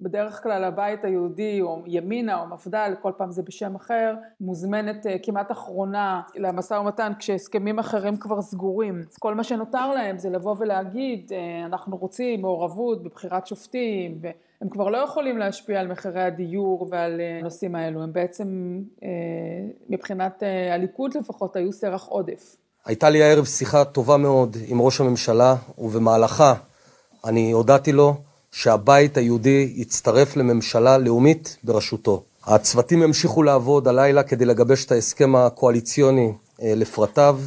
בדרך 0.00 0.42
כלל 0.42 0.64
הבית 0.64 1.04
היהודי 1.04 1.60
או 1.60 1.82
ימינה 1.86 2.40
או 2.40 2.46
מפד"ל, 2.46 2.94
כל 3.02 3.12
פעם 3.16 3.30
זה 3.30 3.42
בשם 3.42 3.74
אחר, 3.74 4.14
מוזמנת 4.40 5.06
אה, 5.06 5.16
כמעט 5.22 5.52
אחרונה 5.52 6.22
למשא 6.34 6.74
ומתן 6.74 7.12
כשהסכמים 7.18 7.78
אחרים 7.78 8.16
כבר 8.16 8.42
סגורים. 8.42 9.02
אז 9.10 9.16
כל 9.16 9.34
מה 9.34 9.44
שנותר 9.44 9.94
להם 9.94 10.18
זה 10.18 10.30
לבוא 10.30 10.56
ולהגיד 10.58 11.32
אה, 11.32 11.66
אנחנו 11.66 11.96
רוצים 11.96 12.40
מעורבות 12.40 13.02
בבחירת 13.02 13.46
שופטים 13.46 14.20
הם 14.62 14.68
כבר 14.68 14.88
לא 14.88 14.98
יכולים 14.98 15.38
להשפיע 15.38 15.80
על 15.80 15.86
מחירי 15.86 16.22
הדיור 16.22 16.88
ועל 16.90 17.20
הנושאים 17.40 17.76
אה, 17.76 17.80
האלו, 17.80 18.02
הם 18.02 18.12
בעצם 18.12 18.78
אה, 19.02 19.08
מבחינת 19.88 20.42
אה, 20.42 20.74
הליכוד 20.74 21.16
לפחות 21.16 21.56
היו 21.56 21.72
סרח 21.72 22.04
עודף. 22.04 22.56
הייתה 22.86 23.10
לי 23.10 23.22
הערב 23.22 23.44
שיחה 23.44 23.84
טובה 23.84 24.16
מאוד 24.16 24.56
עם 24.66 24.80
ראש 24.80 25.00
הממשלה, 25.00 25.56
ובמהלכה 25.78 26.54
אני 27.24 27.52
הודעתי 27.52 27.92
לו 27.92 28.14
שהבית 28.52 29.16
היהודי 29.16 29.72
יצטרף 29.76 30.36
לממשלה 30.36 30.98
לאומית 30.98 31.56
בראשותו. 31.64 32.22
הצוותים 32.44 33.02
ימשיכו 33.02 33.42
לעבוד 33.42 33.88
הלילה 33.88 34.22
כדי 34.22 34.44
לגבש 34.44 34.84
את 34.84 34.92
ההסכם 34.92 35.36
הקואליציוני 35.36 36.32
לפרטיו. 36.62 37.38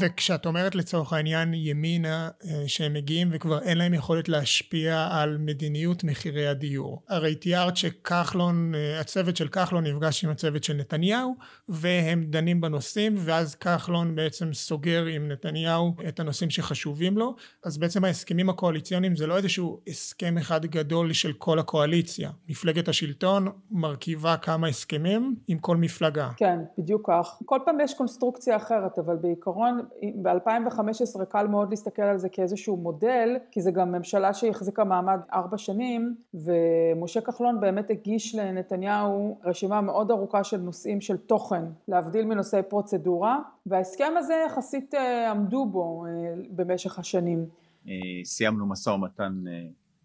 וכשאת 0.00 0.46
אומרת 0.46 0.74
לצורך 0.74 1.12
העניין 1.12 1.54
ימינה 1.54 2.28
אה, 2.44 2.64
שהם 2.66 2.92
מגיעים 2.92 3.28
וכבר 3.32 3.62
אין 3.62 3.78
להם 3.78 3.94
יכולת 3.94 4.28
להשפיע 4.28 5.08
על 5.10 5.36
מדיניות 5.38 6.04
מחירי 6.04 6.46
הדיור. 6.46 7.02
הרי 7.08 7.34
תיארת 7.34 7.76
שכחלון, 7.76 8.74
אה, 8.74 9.00
הצוות 9.00 9.36
של 9.36 9.48
כחלון 9.48 9.86
נפגש 9.86 10.24
עם 10.24 10.30
הצוות 10.30 10.64
של 10.64 10.74
נתניהו 10.74 11.34
והם 11.68 12.24
דנים 12.24 12.60
בנושאים 12.60 13.14
ואז 13.18 13.54
כחלון 13.54 14.14
בעצם 14.14 14.52
סוגר 14.52 15.04
עם 15.04 15.28
נתניהו 15.28 15.94
את 16.08 16.20
הנושאים 16.20 16.50
שחשובים 16.50 17.18
לו 17.18 17.34
אז 17.64 17.78
בעצם 17.78 18.04
ההסכמים 18.04 18.50
הקואליציוניים 18.50 19.16
זה 19.16 19.26
לא 19.26 19.36
איזשהו 19.36 19.80
הסכם 19.88 20.38
אחד 20.38 20.66
גדול 20.66 21.12
של 21.12 21.32
כל 21.32 21.58
הקואליציה. 21.58 22.30
מפלגת 22.48 22.88
השלטון 22.88 23.48
מרכיבה 23.70 24.36
כמה 24.36 24.68
הסכמים 24.68 25.36
עם 25.48 25.58
כל 25.58 25.76
מפלגה. 25.76 26.30
כן, 26.36 26.58
בדיוק 26.78 27.10
כך. 27.10 27.38
כל 27.44 27.58
פעם 27.64 27.80
יש 27.80 27.94
קונסטרוקציה 27.94 28.56
אחרת 28.56 28.98
אבל 28.98 29.16
בעיקרון 29.16 29.83
ב-2015 30.22 31.24
קל 31.24 31.46
מאוד 31.46 31.70
להסתכל 31.70 32.02
על 32.02 32.18
זה 32.18 32.28
כאיזשהו 32.28 32.76
מודל, 32.76 33.36
כי 33.50 33.60
זה 33.60 33.70
גם 33.70 33.92
ממשלה 33.92 34.34
שהחזיקה 34.34 34.84
מעמד 34.84 35.20
ארבע 35.32 35.58
שנים, 35.58 36.14
ומשה 36.34 37.20
כחלון 37.20 37.60
באמת 37.60 37.90
הגיש 37.90 38.34
לנתניהו 38.34 39.38
רשימה 39.44 39.80
מאוד 39.80 40.10
ארוכה 40.10 40.44
של 40.44 40.56
נושאים 40.56 41.00
של 41.00 41.16
תוכן, 41.16 41.62
להבדיל 41.88 42.24
מנושאי 42.24 42.62
פרוצדורה, 42.62 43.38
וההסכם 43.66 44.12
הזה 44.16 44.34
יחסית 44.46 44.94
אה, 44.94 45.30
עמדו 45.30 45.66
בו 45.66 46.06
אה, 46.06 46.10
במשך 46.50 46.98
השנים. 46.98 47.46
אה, 47.88 47.92
סיימנו 48.24 48.66
משא 48.66 48.90
ומתן 48.90 49.44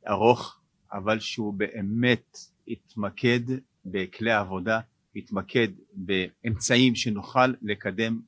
ארוך, 0.07 0.59
אבל 0.93 1.19
שהוא 1.19 1.53
באמת 1.53 2.37
התמקד 2.67 3.39
בכלי 3.85 4.31
העבודה, 4.31 4.79
התמקד 5.15 5.67
באמצעים 5.93 6.95
שנוכל 6.95 7.53
לקדם 7.61 8.19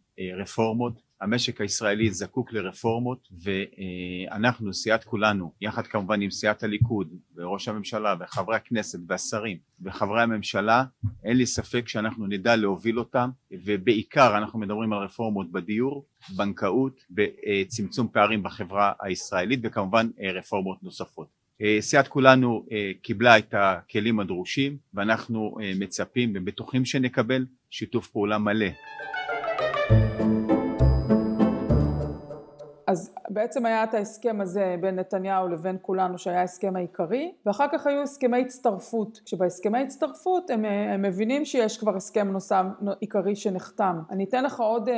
רפורמות 0.42 1.02
המשק 1.22 1.62
הישראלי 1.62 2.12
זקוק 2.12 2.54
לרפורמות 2.54 3.28
ואנחנו 3.44 4.74
סיעת 4.74 5.04
כולנו 5.04 5.52
יחד 5.62 5.88
כמובן 5.88 6.22
עם 6.22 6.32
סיעת 6.32 6.64
הליכוד 6.64 7.14
וראש 7.36 7.68
הממשלה 7.68 8.16
וחברי 8.20 8.56
הכנסת 8.56 9.00
והשרים 9.08 9.58
וחברי 9.82 10.22
הממשלה 10.22 10.84
אין 11.24 11.38
לי 11.38 11.46
ספק 11.46 11.88
שאנחנו 11.88 12.28
נדע 12.28 12.56
להוביל 12.56 13.00
אותם 13.00 13.30
ובעיקר 13.52 14.38
אנחנו 14.38 14.60
מדברים 14.60 14.94
על 14.94 15.04
רפורמות 15.04 15.52
בדיור, 15.52 16.06
בנקאות, 16.36 17.02
בצמצום 17.10 18.08
פערים 18.08 18.44
בחברה 18.44 18.94
הישראלית 19.02 19.60
וכמובן 19.64 20.10
רפורמות 20.34 20.84
נוספות. 20.84 21.42
סיעת 21.80 22.08
כולנו 22.08 22.66
קיבלה 23.02 23.38
את 23.38 23.54
הכלים 23.58 24.20
הדרושים 24.20 24.78
ואנחנו 24.94 25.58
מצפים 25.76 26.34
ובטוחים 26.36 26.86
שנקבל 26.86 27.46
שיתוף 27.70 28.08
פעולה 28.08 28.38
מלא 28.38 28.68
אז 32.92 33.14
בעצם 33.30 33.66
היה 33.66 33.84
את 33.84 33.94
ההסכם 33.94 34.42
הזה 34.42 34.76
בין 34.82 34.96
נתניהו 34.96 35.48
לבין 35.48 35.78
כולנו 35.82 36.18
שהיה 36.18 36.40
ההסכם 36.40 36.76
העיקרי 36.76 37.32
ואחר 37.46 37.66
כך 37.72 37.88
היו 37.88 38.02
הסכמי 38.02 38.42
הצטרפות. 38.42 39.20
כשבהסכמי 39.26 39.80
הצטרפות 39.80 40.50
הם, 40.50 40.66
הם 40.66 41.02
מבינים 41.02 41.46
שיש 41.46 41.78
כבר 41.78 41.96
הסכם 41.96 42.28
נוסף 42.28 42.64
עיקרי 43.00 43.36
שנחתם. 43.36 44.02
אני 44.10 44.24
אתן 44.24 44.44
לך 44.44 44.60
עוד 44.60 44.90
אה, 44.90 44.96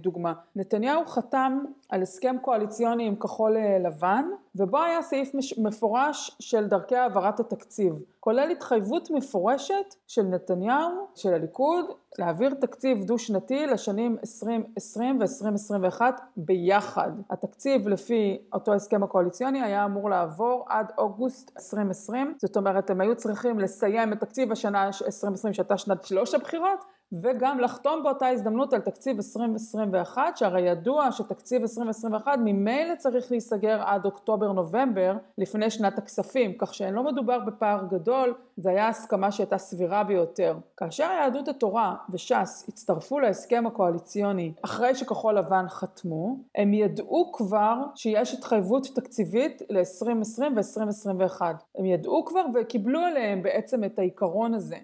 דוגמה. 0.00 0.32
נתניהו 0.56 1.04
חתם 1.04 1.58
על 1.88 2.02
הסכם 2.02 2.36
קואליציוני 2.42 3.06
עם 3.06 3.16
כחול 3.16 3.56
אה, 3.56 3.78
לבן 3.78 4.24
ובו 4.56 4.82
היה 4.82 5.02
סעיף 5.02 5.32
מפורש 5.58 6.36
של 6.40 6.66
דרכי 6.66 6.96
העברת 6.96 7.40
התקציב 7.40 8.02
כולל 8.24 8.50
התחייבות 8.50 9.10
מפורשת 9.10 9.94
של 10.06 10.22
נתניהו, 10.22 11.06
של 11.14 11.34
הליכוד, 11.34 11.84
להעביר 12.18 12.54
תקציב 12.54 13.04
דו 13.04 13.18
שנתי 13.18 13.66
לשנים 13.66 14.16
2020 14.20 15.20
ו-2021 15.20 16.00
ביחד. 16.36 17.10
התקציב 17.30 17.88
לפי 17.88 18.38
אותו 18.52 18.74
הסכם 18.74 19.02
הקואליציוני 19.02 19.62
היה 19.62 19.84
אמור 19.84 20.10
לעבור 20.10 20.64
עד 20.68 20.92
אוגוסט 20.98 21.52
2020, 21.56 22.34
זאת 22.38 22.56
אומרת 22.56 22.90
הם 22.90 23.00
היו 23.00 23.16
צריכים 23.16 23.58
לסיים 23.58 24.12
את 24.12 24.20
תקציב 24.20 24.52
השנה 24.52 24.86
2020 24.86 25.54
שהייתה 25.54 25.78
שנת 25.78 26.04
שלוש 26.04 26.34
הבחירות 26.34 26.84
וגם 27.12 27.60
לחתום 27.60 28.02
באותה 28.02 28.28
הזדמנות 28.28 28.72
על 28.72 28.80
תקציב 28.80 29.16
2021, 29.16 30.36
שהרי 30.36 30.60
ידוע 30.60 31.12
שתקציב 31.12 31.62
2021 31.62 32.32
ממילא 32.44 32.94
צריך 32.94 33.30
להיסגר 33.30 33.82
עד 33.84 34.04
אוקטובר-נובמבר 34.04 35.16
לפני 35.38 35.70
שנת 35.70 35.98
הכספים, 35.98 36.52
כך 36.58 36.74
שלא 36.74 37.04
מדובר 37.04 37.38
בפער 37.38 37.84
גדול, 37.90 38.34
זו 38.56 38.68
הייתה 38.68 38.88
הסכמה 38.88 39.32
שהייתה 39.32 39.58
סבירה 39.58 40.04
ביותר. 40.04 40.56
כאשר 40.76 41.10
יהדות 41.20 41.48
התורה 41.48 41.94
וש"ס 42.10 42.68
הצטרפו 42.68 43.20
להסכם 43.20 43.64
הקואליציוני 43.66 44.52
אחרי 44.62 44.94
שכחול 44.94 45.38
לבן 45.38 45.68
חתמו, 45.68 46.36
הם 46.56 46.74
ידעו 46.74 47.32
כבר 47.32 47.76
שיש 47.94 48.34
התחייבות 48.34 48.86
תקציבית 48.94 49.62
ל-2020 49.70 50.42
ו-2021. 50.56 51.42
הם 51.78 51.84
ידעו 51.84 52.24
כבר 52.24 52.44
וקיבלו 52.54 53.00
עליהם 53.00 53.42
בעצם 53.42 53.84
את 53.84 53.98
העיקרון 53.98 54.54
הזה. 54.54 54.76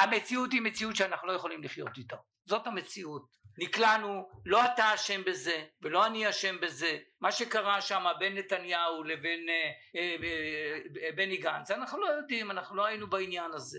המציאות 0.00 0.52
היא 0.52 0.62
מציאות 0.62 0.96
שאנחנו 0.96 1.28
לא 1.28 1.32
יכולים 1.32 1.62
לחיות 1.62 1.98
איתה. 1.98 2.16
זאת 2.46 2.66
המציאות. 2.66 3.40
נקלענו 3.58 4.28
לא 4.46 4.64
אתה 4.64 4.94
אשם 4.94 5.20
בזה 5.26 5.62
ולא 5.82 6.06
אני 6.06 6.28
אשם 6.28 6.56
בזה. 6.62 6.98
מה 7.20 7.32
שקרה 7.32 7.80
שם 7.80 8.04
בין 8.18 8.38
נתניהו 8.38 9.02
לבין 9.04 9.40
אה, 9.48 9.70
אה, 10.00 10.16
אה, 11.02 11.12
בני 11.16 11.36
גנץ 11.36 11.70
אנחנו 11.70 12.00
לא 12.00 12.06
יודעים 12.06 12.50
אנחנו 12.50 12.76
לא 12.76 12.86
היינו 12.86 13.10
בעניין 13.10 13.50
הזה. 13.54 13.78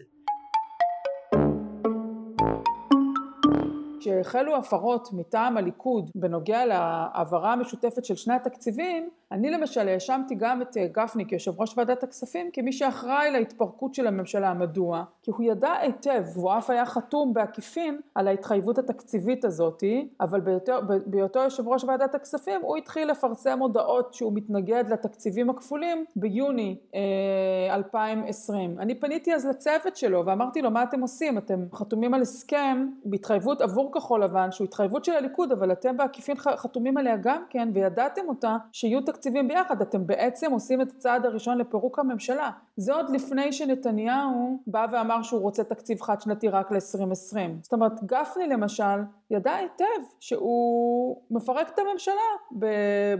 כשהחלו 3.99 4.55
הפרות 4.55 5.07
מטעם 5.13 5.57
הליכוד 5.57 6.09
בנוגע 6.15 6.65
להעברה 6.65 7.53
המשותפת 7.53 8.05
של 8.05 8.15
שני 8.15 8.33
התקציבים, 8.33 9.09
אני 9.31 9.51
למשל 9.51 9.87
האשמתי 9.87 10.35
גם 10.35 10.61
את 10.61 10.77
אה, 10.77 10.87
גפני 10.91 11.25
כיושב 11.27 11.61
ראש 11.61 11.77
ועדת 11.77 12.03
הכספים 12.03 12.49
כמי 12.53 12.71
שאחראי 12.71 13.31
להתפרקות 13.31 13.95
של 13.95 14.07
הממשלה. 14.07 14.53
מדוע? 14.53 15.03
כי 15.23 15.31
הוא 15.31 15.43
ידע 15.43 15.71
היטב, 15.71 16.23
והוא 16.33 16.57
אף 16.57 16.69
היה 16.69 16.85
חתום 16.85 17.33
בעקיפין 17.33 17.99
על 18.15 18.27
ההתחייבות 18.27 18.77
התקציבית 18.77 19.45
הזאתי, 19.45 20.07
אבל 20.21 20.41
בהיותו, 20.41 20.73
בהיותו 21.05 21.39
יושב 21.39 21.67
ראש 21.67 21.83
ועדת 21.83 22.15
הכספים 22.15 22.61
הוא 22.61 22.77
התחיל 22.77 23.11
לפרסם 23.11 23.59
הודעות 23.59 24.13
שהוא 24.13 24.33
מתנגד 24.35 24.83
לתקציבים 24.89 25.49
הכפולים 25.49 26.05
ביוני 26.15 26.77
אה, 26.95 27.75
2020. 27.75 28.79
אני 28.79 28.95
פניתי 28.95 29.33
אז 29.33 29.45
לצוות 29.45 29.95
שלו 29.95 30.25
ואמרתי 30.25 30.61
לו 30.61 30.71
מה 30.71 30.83
אתם 30.83 31.01
עושים? 31.01 31.37
אתם 31.37 31.65
חתומים 31.73 32.13
על 32.13 32.21
הסכם 32.21 32.87
בהתחייבות 33.05 33.61
עבור 33.61 33.91
כחול 33.93 34.23
לבן 34.23 34.51
שהוא 34.51 34.65
התחייבות 34.65 35.05
של 35.05 35.11
הליכוד 35.11 35.51
אבל 35.51 35.71
אתם 35.71 35.97
בעקיפין 35.97 36.35
חתומים 36.37 36.97
עליה 36.97 37.17
גם 37.17 37.43
כן 37.49 37.69
וידעתם 37.73 38.21
אותה 38.29 38.57
שיהיו 38.71 39.01
תקציבים 39.01 39.20
ביחד, 39.47 39.81
אתם 39.81 40.07
בעצם 40.07 40.51
עושים 40.51 40.81
את 40.81 40.91
הצעד 40.91 41.25
הראשון 41.25 41.57
לפירוק 41.57 41.99
הממשלה. 41.99 42.49
זה 42.77 42.93
עוד 42.93 43.05
לפני 43.09 43.53
שנתניהו 43.53 44.59
בא 44.67 44.85
ואמר 44.91 45.21
שהוא 45.21 45.41
רוצה 45.41 45.63
תקציב 45.63 46.01
חד 46.01 46.21
שנתי 46.21 46.47
רק 46.47 46.71
ל-2020. 46.71 47.37
זאת 47.61 47.73
אומרת, 47.73 48.03
גפני 48.03 48.47
למשל 48.47 48.83
ידע 49.31 49.51
היטב 49.51 49.85
שהוא 50.19 51.21
מפרק 51.31 51.69
את 51.73 51.79
הממשלה 51.79 52.61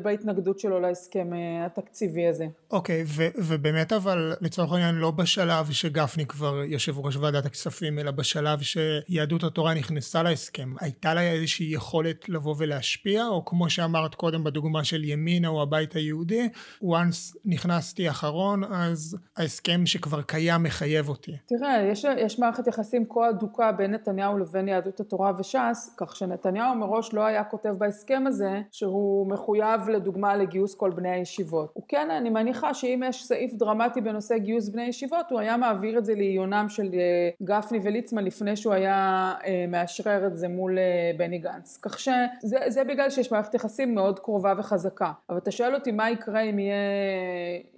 בהתנגדות 0.01 0.59
שלו 0.59 0.79
להסכם 0.79 1.33
אה, 1.33 1.65
התקציבי 1.65 2.27
הזה. 2.27 2.47
אוקיי, 2.71 3.03
okay, 3.03 3.05
ובאמת 3.37 3.93
אבל 3.93 4.33
לצורך 4.41 4.71
העניין 4.71 4.95
לא 4.95 5.11
בשלב 5.11 5.71
שגפני 5.71 6.25
כבר 6.25 6.63
יושב 6.63 6.99
ראש 6.99 7.15
ועדת 7.15 7.45
הכספים, 7.45 7.99
אלא 7.99 8.11
בשלב 8.11 8.59
שיהדות 8.61 9.43
התורה 9.43 9.73
נכנסה 9.73 10.23
להסכם. 10.23 10.73
הייתה 10.79 11.13
לה 11.13 11.21
איזושהי 11.21 11.73
יכולת 11.73 12.29
לבוא 12.29 12.55
ולהשפיע, 12.57 13.27
או 13.27 13.45
כמו 13.45 13.69
שאמרת 13.69 14.15
קודם 14.15 14.43
בדוגמה 14.43 14.83
של 14.83 15.03
ימינה 15.03 15.47
או 15.47 15.61
הבית 15.61 15.95
היהודי, 15.95 16.49
once 16.83 17.37
נכנסתי 17.45 18.09
אחרון, 18.09 18.63
אז 18.73 19.17
ההסכם 19.51 19.85
שכבר 19.85 20.21
קיים 20.21 20.63
מחייב 20.63 21.09
אותי. 21.09 21.37
תראה, 21.45 21.81
יש, 21.81 22.05
יש 22.17 22.39
מערכת 22.39 22.67
יחסים 22.67 23.05
כה 23.09 23.27
הדוקה 23.27 23.71
בין 23.71 23.91
נתניהו 23.91 24.37
לבין 24.37 24.67
יהדות 24.67 24.99
התורה 24.99 25.31
וש"ס, 25.39 25.95
כך 25.97 26.15
שנתניהו 26.15 26.75
מראש 26.75 27.13
לא 27.13 27.25
היה 27.25 27.43
כותב 27.43 27.69
בהסכם 27.77 28.23
הזה 28.27 28.61
שהוא 28.71 29.27
מחויב 29.27 29.89
לדוגמה 29.89 30.35
לגיוס 30.35 30.75
כל 30.75 30.91
בני 30.95 31.09
הישיבות. 31.09 31.69
הוא 31.73 31.83
כן, 31.87 32.11
אני 32.11 32.29
מניחה 32.29 32.73
שאם 32.73 33.03
יש 33.07 33.25
סעיף 33.25 33.53
דרמטי 33.53 34.01
בנושא 34.01 34.37
גיוס 34.37 34.69
בני 34.69 34.83
ישיבות, 34.83 35.25
הוא 35.31 35.39
היה 35.39 35.57
מעביר 35.57 35.97
את 35.97 36.05
זה 36.05 36.15
לעיונם 36.15 36.65
של 36.69 36.89
אה, 36.93 37.29
גפני 37.43 37.79
וליצמן 37.83 38.23
לפני 38.23 38.55
שהוא 38.55 38.73
היה 38.73 39.33
אה, 39.45 39.65
מאשרר 39.67 40.27
את 40.27 40.37
זה 40.37 40.47
מול 40.47 40.77
אה, 40.77 41.11
בני 41.17 41.37
גנץ. 41.37 41.79
כך 41.81 41.99
שזה 41.99 42.83
בגלל 42.89 43.09
שיש 43.09 43.31
מערכת 43.31 43.53
יחסים 43.53 43.95
מאוד 43.95 44.19
קרובה 44.19 44.53
וחזקה. 44.57 45.11
אבל 45.29 45.37
אתה 45.37 45.51
שואל 45.51 45.75
אותי 45.75 45.91
מה 45.91 46.11
יקרה 46.11 46.41
אם 46.41 46.59
יהיה 46.59 46.75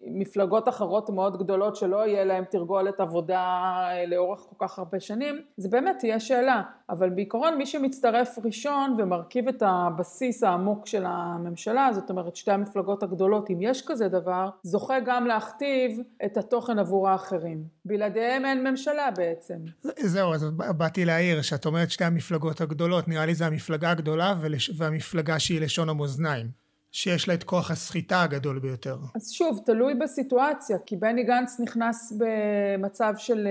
מפלגות 0.07 0.69
אחרות 0.69 1.09
מאוד 1.09 1.37
גדולות 1.37 1.52
שלא 1.75 2.07
יהיה 2.07 2.25
להם 2.25 2.43
תרגולת 2.43 2.99
עבודה 2.99 3.71
לאורך 4.07 4.39
כל 4.39 4.67
כך 4.67 4.79
הרבה 4.79 4.99
שנים, 4.99 5.41
זה 5.57 5.69
באמת 5.69 5.95
תהיה 5.99 6.19
שאלה. 6.19 6.61
אבל 6.89 7.09
בעיקרון 7.09 7.57
מי 7.57 7.65
שמצטרף 7.65 8.39
ראשון 8.45 8.95
ומרכיב 8.99 9.47
את 9.47 9.63
הבסיס 9.65 10.43
העמוק 10.43 10.87
של 10.87 11.03
הממשלה, 11.05 11.89
זאת 11.93 12.09
אומרת 12.09 12.35
שתי 12.35 12.51
המפלגות 12.51 13.03
הגדולות, 13.03 13.49
אם 13.49 13.57
יש 13.61 13.85
כזה 13.87 14.07
דבר, 14.07 14.49
זוכה 14.63 14.99
גם 14.99 15.25
להכתיב 15.25 15.99
את 16.25 16.37
התוכן 16.37 16.79
עבור 16.79 17.09
האחרים. 17.09 17.63
בלעדיהם 17.85 18.45
אין 18.45 18.67
ממשלה 18.67 19.11
בעצם. 19.15 19.57
זהו, 19.99 20.33
אז 20.33 20.45
באתי 20.77 21.05
להעיר, 21.05 21.41
שאת 21.41 21.65
אומרת 21.65 21.91
שתי 21.91 22.03
המפלגות 22.03 22.61
הגדולות, 22.61 23.07
נראה 23.07 23.25
לי 23.25 23.35
זה 23.35 23.45
המפלגה 23.45 23.91
הגדולה 23.91 24.35
והמפלגה 24.77 25.39
שהיא 25.39 25.61
לשון 25.61 25.89
המאזניים. 25.89 26.62
שיש 26.93 27.27
לה 27.27 27.33
את 27.33 27.43
כוח 27.43 27.71
הסחיטה 27.71 28.21
הגדול 28.21 28.59
ביותר. 28.59 28.97
אז 29.15 29.31
שוב, 29.31 29.59
תלוי 29.65 29.95
בסיטואציה, 29.95 30.77
כי 30.85 30.95
בני 30.95 31.23
גנץ 31.23 31.59
נכנס 31.59 32.13
במצב 32.17 33.13
של 33.17 33.47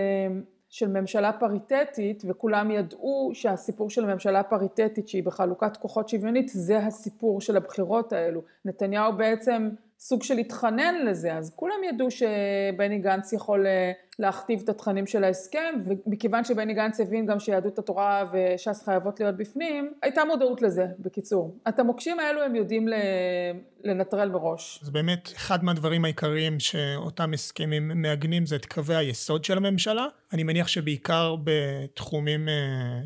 של 0.73 0.89
ממשלה 0.89 1.33
פריטטית 1.33 2.23
וכולם 2.29 2.71
ידעו 2.71 3.31
שהסיפור 3.35 3.91
של 3.91 4.05
ממשלה 4.05 4.43
פריטטית 4.43 5.09
שהיא 5.09 5.23
בחלוקת 5.25 5.77
כוחות 5.77 6.09
שוויונית 6.09 6.49
זה 6.49 6.79
הסיפור 6.79 7.41
של 7.41 7.57
הבחירות 7.57 8.13
האלו. 8.13 8.43
נתניהו 8.65 9.17
בעצם 9.17 9.69
סוג 9.99 10.23
של 10.23 10.39
התחנן 10.39 10.95
לזה, 11.07 11.35
אז 11.35 11.53
כולם 11.57 11.85
ידעו 11.89 12.11
שבני 12.11 12.99
גנץ 12.99 13.33
יכול 13.33 13.67
אה, 13.67 13.93
להכתיב 14.19 14.61
את 14.65 14.69
התכנים 14.69 15.07
של 15.07 15.25
ההסכם, 15.25 15.75
ומכיוון 15.85 16.45
שבני 16.45 16.75
גנץ 16.75 17.01
הבין 17.01 17.27
גם 17.27 17.39
שיהדות 17.39 17.79
התורה 17.79 18.25
וש"ס 18.33 18.83
חייבות 18.85 19.21
להיות 19.21 19.37
בפנים, 19.37 19.93
הייתה 20.03 20.25
מודעות 20.25 20.63
לזה, 20.63 20.87
בקיצור. 20.99 21.57
את 21.69 21.79
המוקשים 21.79 22.21
האלו 22.21 22.43
הם 22.43 22.55
יודעים 22.55 22.89
לנטרל 23.85 24.31
מראש. 24.31 24.81
אז 24.83 24.91
באמת, 24.91 25.33
אחד 25.37 25.65
מהדברים 25.65 26.05
העיקריים 26.05 26.61
שאותם 26.61 27.33
הסכמים 27.35 27.91
מעגנים 27.95 28.47
זה 28.47 28.57
את 28.57 28.67
קווי 28.67 28.97
היסוד 28.97 29.45
של 29.45 29.57
הממשלה. 29.57 30.07
אני 30.33 30.43
מניח 30.43 30.69
שבעיקר 30.69 31.37
בתחומים 31.45 32.49
אה, 32.49 32.55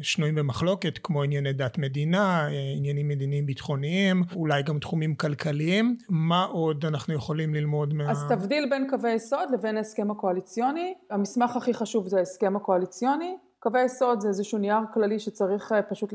שנויים 0.03 0.35
במחלוקת, 0.35 0.99
כמו 1.03 1.23
ענייני 1.23 1.53
דת 1.53 1.79
מדינה, 1.79 2.49
אה, 2.49 2.73
עניינים 2.77 3.09
מדיניים 3.09 3.47
ביטחוניים, 3.47 4.23
אולי 4.37 4.63
גם 4.63 4.79
תחומים 4.79 5.15
כלכליים. 5.15 5.97
מה 6.09 6.45
עוד 6.45 6.85
אנחנו 6.85 7.15
יכולים 7.15 7.55
ללמוד 7.55 7.95
מה... 7.95 8.11
אז 8.11 8.25
תבדיל 8.29 8.67
בין 8.71 8.87
קווי 8.91 9.13
יסוד 9.13 9.51
לבין 9.53 9.77
ההסכם 9.77 10.11
הקואליציוני. 10.11 10.95
המסמך 11.11 11.57
הכי 11.57 11.75
חשוב 11.75 12.07
זה 12.07 12.19
ההסכם 12.19 12.57
הקואליציוני. 12.57 13.37
קווי 13.59 13.85
יסוד 13.85 14.21
זה 14.21 14.29
איזשהו 14.29 14.59
נייר 14.59 14.79
כללי 14.95 15.19
שצריך 15.19 15.73
אה, 15.73 15.83
פשוט 15.83 16.13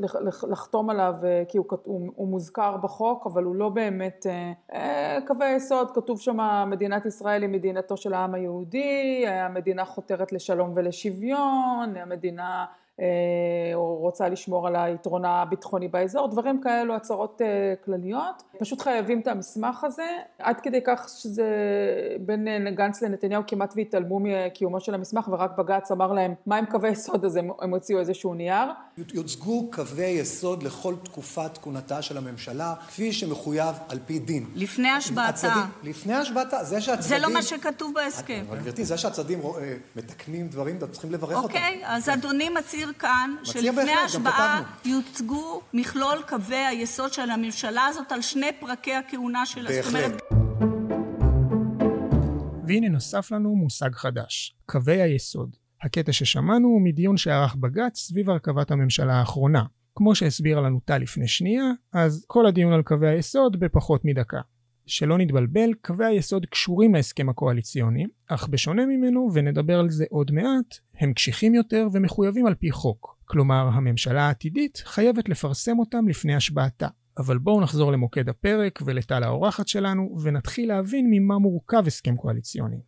לחתום 0.50 0.90
עליו 0.90 1.14
אה, 1.24 1.42
כי 1.48 1.58
הוא, 1.58 1.66
הוא, 1.84 2.10
הוא 2.14 2.28
מוזכר 2.28 2.76
בחוק 2.76 3.26
אבל 3.26 3.44
הוא 3.44 3.54
לא 3.54 3.68
באמת 3.68 4.26
אה, 4.72 5.18
קווי 5.26 5.50
יסוד 5.50 5.90
כתוב 5.90 6.20
שם 6.20 6.38
מדינת 6.66 7.06
ישראל 7.06 7.42
היא 7.42 7.50
מדינתו 7.50 7.96
של 7.96 8.14
העם 8.14 8.34
היהודי 8.34 9.24
המדינה 9.26 9.84
חותרת 9.84 10.32
לשלום 10.32 10.72
ולשוויון 10.74 11.96
המדינה 11.96 12.64
או 13.74 13.96
רוצה 13.96 14.28
לשמור 14.28 14.66
על 14.66 14.76
היתרונה 14.76 15.42
הביטחוני 15.42 15.88
באזור, 15.88 16.28
דברים 16.28 16.60
כאלו, 16.60 16.94
הצהרות 16.94 17.42
אה, 17.42 17.74
כלליות. 17.84 18.42
פשוט 18.58 18.80
חייבים 18.80 19.20
את 19.20 19.26
המסמך 19.26 19.84
הזה, 19.84 20.06
עד 20.38 20.60
כדי 20.60 20.80
כך 20.84 21.08
שזה 21.08 21.46
בין 22.20 22.74
גנץ 22.74 23.02
לנתניהו 23.02 23.42
כמעט 23.46 23.74
והתעלמו 23.76 24.20
מקיומו 24.22 24.80
של 24.80 24.94
המסמך, 24.94 25.28
ורק 25.32 25.58
בג"ץ 25.58 25.90
אמר 25.90 26.12
להם 26.12 26.34
מה 26.46 26.56
הם 26.56 26.66
קווי 26.66 26.88
יסוד, 26.88 27.24
אז 27.24 27.36
הם 27.36 27.74
הוציאו 27.74 27.98
איזשהו 27.98 28.34
נייר. 28.34 28.68
יוצגו 28.98 29.70
קווי 29.70 30.04
יסוד 30.04 30.62
לכל 30.62 30.94
תקופת 31.02 31.58
כהונתה 31.62 32.02
של 32.02 32.16
הממשלה, 32.16 32.74
כפי 32.88 33.12
שמחויב 33.12 33.76
על 33.88 33.98
פי 34.06 34.18
דין. 34.18 34.46
לפני 34.54 34.88
השבעתה. 34.88 35.66
לפני 35.82 36.14
השבעתה, 36.14 36.64
זה 36.64 36.80
שהצדדים... 36.80 37.08
זה 37.08 37.18
לא 37.18 37.32
מה 37.32 37.42
שכתוב 37.42 37.94
בהסכם. 37.94 38.44
אבל 38.48 38.58
גברתי, 38.58 38.84
זה 38.84 38.98
שהצדדים 38.98 39.40
אה, 39.40 39.76
מתקנים 39.96 40.48
דברים, 40.48 40.76
אתם 40.76 40.90
צריכים 40.90 41.12
לברך 41.12 41.36
אותם. 41.36 41.44
אוקיי, 41.44 41.80
אז 41.84 42.08
אדוני 42.08 42.48
מצהיר 42.48 42.92
כאן 42.98 43.34
שלפני 43.44 43.92
ההשבעה 43.92 44.62
יוצגו 44.84 45.60
מכלול 45.72 46.22
קווי 46.28 46.56
היסוד 46.56 47.12
של 47.12 47.30
הממשלה 47.30 47.84
הזאת 47.84 48.12
על 48.12 48.22
שני 48.22 48.50
פרקי 48.60 48.94
הכהונה 48.94 49.46
שלה. 49.46 49.70
בהחלט. 49.70 50.22
והנה 52.66 52.88
נוסף 52.88 53.30
לנו 53.30 53.54
מושג 53.54 53.90
חדש, 53.94 54.54
קווי 54.66 55.02
היסוד. 55.02 55.61
הקטע 55.82 56.12
ששמענו 56.12 56.68
הוא 56.68 56.82
מדיון 56.82 57.16
שערך 57.16 57.54
בג"ץ 57.54 57.98
סביב 57.98 58.30
הרכבת 58.30 58.70
הממשלה 58.70 59.14
האחרונה. 59.14 59.62
כמו 59.94 60.14
שהסבירה 60.14 60.62
לנו 60.62 60.80
טל 60.84 60.98
לפני 60.98 61.28
שנייה, 61.28 61.64
אז 61.92 62.24
כל 62.28 62.46
הדיון 62.46 62.72
על 62.72 62.82
קווי 62.82 63.08
היסוד 63.08 63.60
בפחות 63.60 64.04
מדקה. 64.04 64.40
שלא 64.86 65.18
נתבלבל, 65.18 65.70
קווי 65.82 66.06
היסוד 66.06 66.46
קשורים 66.46 66.94
להסכם 66.94 67.28
הקואליציוני, 67.28 68.06
אך 68.26 68.48
בשונה 68.48 68.86
ממנו, 68.86 69.30
ונדבר 69.34 69.80
על 69.80 69.90
זה 69.90 70.04
עוד 70.10 70.30
מעט, 70.30 70.76
הם 70.98 71.12
קשיחים 71.12 71.54
יותר 71.54 71.88
ומחויבים 71.92 72.46
על 72.46 72.54
פי 72.54 72.70
חוק. 72.70 73.16
כלומר, 73.24 73.68
הממשלה 73.72 74.22
העתידית 74.22 74.82
חייבת 74.86 75.28
לפרסם 75.28 75.78
אותם 75.78 76.08
לפני 76.08 76.34
השבעתה. 76.34 76.88
אבל 77.18 77.38
בואו 77.38 77.60
נחזור 77.60 77.92
למוקד 77.92 78.28
הפרק 78.28 78.78
ולטל 78.86 79.22
האורחת 79.22 79.68
שלנו, 79.68 80.16
ונתחיל 80.22 80.68
להבין 80.68 81.06
ממה 81.10 81.38
מורכב 81.38 81.86
הסכם 81.86 82.16
קואליציוני. 82.16 82.82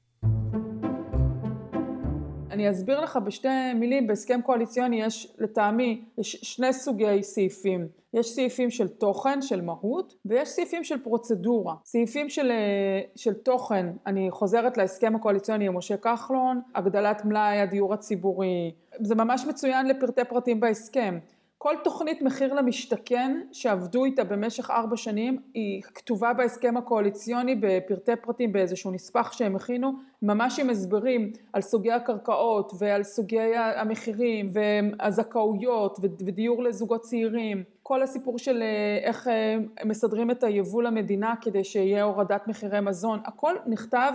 אני 2.54 2.70
אסביר 2.70 3.00
לך 3.00 3.18
בשתי 3.24 3.74
מילים, 3.74 4.06
בהסכם 4.06 4.40
קואליציוני 4.42 5.02
יש 5.02 5.34
לטעמי, 5.38 6.04
יש 6.18 6.32
שני 6.42 6.72
סוגי 6.72 7.22
סעיפים. 7.22 7.88
יש 8.14 8.30
סעיפים 8.34 8.70
של 8.70 8.88
תוכן, 8.88 9.42
של 9.42 9.60
מהות, 9.60 10.14
ויש 10.24 10.48
סעיפים 10.48 10.84
של 10.84 10.98
פרוצדורה. 10.98 11.74
סעיפים 11.84 12.28
של, 12.28 12.50
אה, 12.50 13.00
של 13.16 13.34
תוכן, 13.34 13.86
אני 14.06 14.30
חוזרת 14.30 14.76
להסכם 14.76 15.16
הקואליציוני 15.16 15.66
עם 15.66 15.76
משה 15.76 15.96
כחלון, 15.96 16.60
הגדלת 16.74 17.24
מלאי 17.24 17.60
הדיור 17.60 17.94
הציבורי, 17.94 18.72
זה 19.00 19.14
ממש 19.14 19.46
מצוין 19.46 19.86
לפרטי 19.86 20.24
פרטים 20.24 20.60
בהסכם. 20.60 21.18
כל 21.64 21.74
תוכנית 21.84 22.22
מחיר 22.22 22.54
למשתכן 22.54 23.40
שעבדו 23.52 24.04
איתה 24.04 24.24
במשך 24.24 24.70
ארבע 24.70 24.96
שנים 24.96 25.38
היא 25.54 25.82
כתובה 25.82 26.32
בהסכם 26.32 26.76
הקואליציוני 26.76 27.54
בפרטי 27.54 28.16
פרטים 28.16 28.52
באיזשהו 28.52 28.90
נספח 28.90 29.32
שהם 29.32 29.56
הכינו 29.56 29.92
ממש 30.22 30.58
עם 30.58 30.70
הסברים 30.70 31.32
על 31.52 31.62
סוגי 31.62 31.92
הקרקעות 31.92 32.72
ועל 32.78 33.02
סוגי 33.02 33.56
המחירים 33.56 34.50
והזכאויות 34.52 35.98
ודיור 36.02 36.62
לזוגות 36.62 37.00
צעירים. 37.00 37.62
כל 37.82 38.02
הסיפור 38.02 38.38
של 38.38 38.62
אה, 38.62 39.08
איך 39.08 39.28
אה, 39.28 39.56
מסדרים 39.84 40.30
את 40.30 40.42
היבוא 40.42 40.82
למדינה 40.82 41.34
כדי 41.40 41.64
שיהיה 41.64 42.04
הורדת 42.04 42.48
מחירי 42.48 42.80
מזון 42.80 43.20
הכל 43.24 43.54
נכתב 43.66 44.12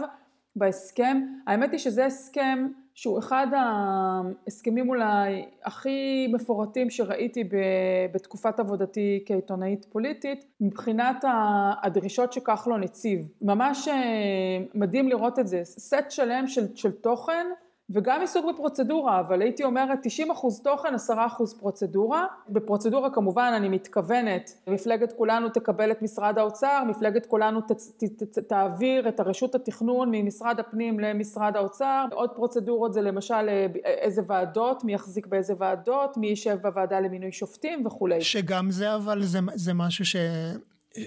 בהסכם. 0.55 1.21
האמת 1.47 1.71
היא 1.71 1.79
שזה 1.79 2.05
הסכם 2.05 2.67
שהוא 3.01 3.19
אחד 3.19 3.47
ההסכמים 3.55 4.89
אולי 4.89 5.45
הכי 5.63 6.27
מפורטים 6.33 6.89
שראיתי 6.89 7.43
בתקופת 8.13 8.59
עבודתי 8.59 9.23
כעיתונאית 9.25 9.85
פוליטית 9.85 10.45
מבחינת 10.61 11.25
הדרישות 11.83 12.33
שכחלון 12.33 12.83
הציב. 12.83 13.31
ממש 13.41 13.87
אה, 13.87 13.95
מדהים 14.73 15.09
לראות 15.09 15.39
את 15.39 15.47
זה, 15.47 15.61
סט 15.63 15.95
שלם 16.09 16.47
של, 16.47 16.75
של 16.75 16.91
תוכן 16.91 17.47
וגם 17.89 18.21
עיסוק 18.21 18.45
בפרוצדורה, 18.53 19.19
אבל 19.19 19.41
הייתי 19.41 19.63
אומרת 19.63 19.99
90 20.03 20.31
אחוז 20.31 20.61
תוכן, 20.63 20.95
10 20.95 21.13
אחוז 21.25 21.53
פרוצדורה. 21.53 22.25
בפרוצדורה 22.49 23.09
כמובן 23.09 23.51
אני 23.55 23.69
מתכוונת, 23.69 24.51
מפלגת 24.67 25.13
כולנו 25.17 25.49
תקבל 25.49 25.91
את 25.91 26.01
משרד 26.01 26.37
האוצר, 26.37 26.83
מפלגת 26.87 27.25
כולנו 27.25 27.61
ת, 27.61 27.71
ת, 27.71 28.23
ת, 28.23 28.39
תעביר 28.39 29.09
את 29.09 29.19
הרשות 29.19 29.55
התכנון 29.55 30.09
ממשרד 30.11 30.59
הפנים 30.59 30.99
למשרד 30.99 31.55
האוצר. 31.55 32.05
עוד 32.11 32.29
פרוצדורות 32.29 32.93
זה 32.93 33.01
למשל 33.01 33.49
אה, 33.49 33.65
איזה 33.85 34.21
ועדות, 34.27 34.83
מי 34.83 34.93
יחזיק 34.93 35.27
באיזה 35.27 35.53
ועדות, 35.57 36.17
מי 36.17 36.27
יישב 36.27 36.57
בוועדה 36.61 36.99
למינוי 36.99 37.31
שופטים 37.31 37.85
וכולי. 37.85 38.21
שגם 38.21 38.71
זה 38.71 38.95
אבל 38.95 39.23
זה, 39.23 39.39
זה 39.55 39.73
משהו 39.73 40.05
ש... 40.05 40.15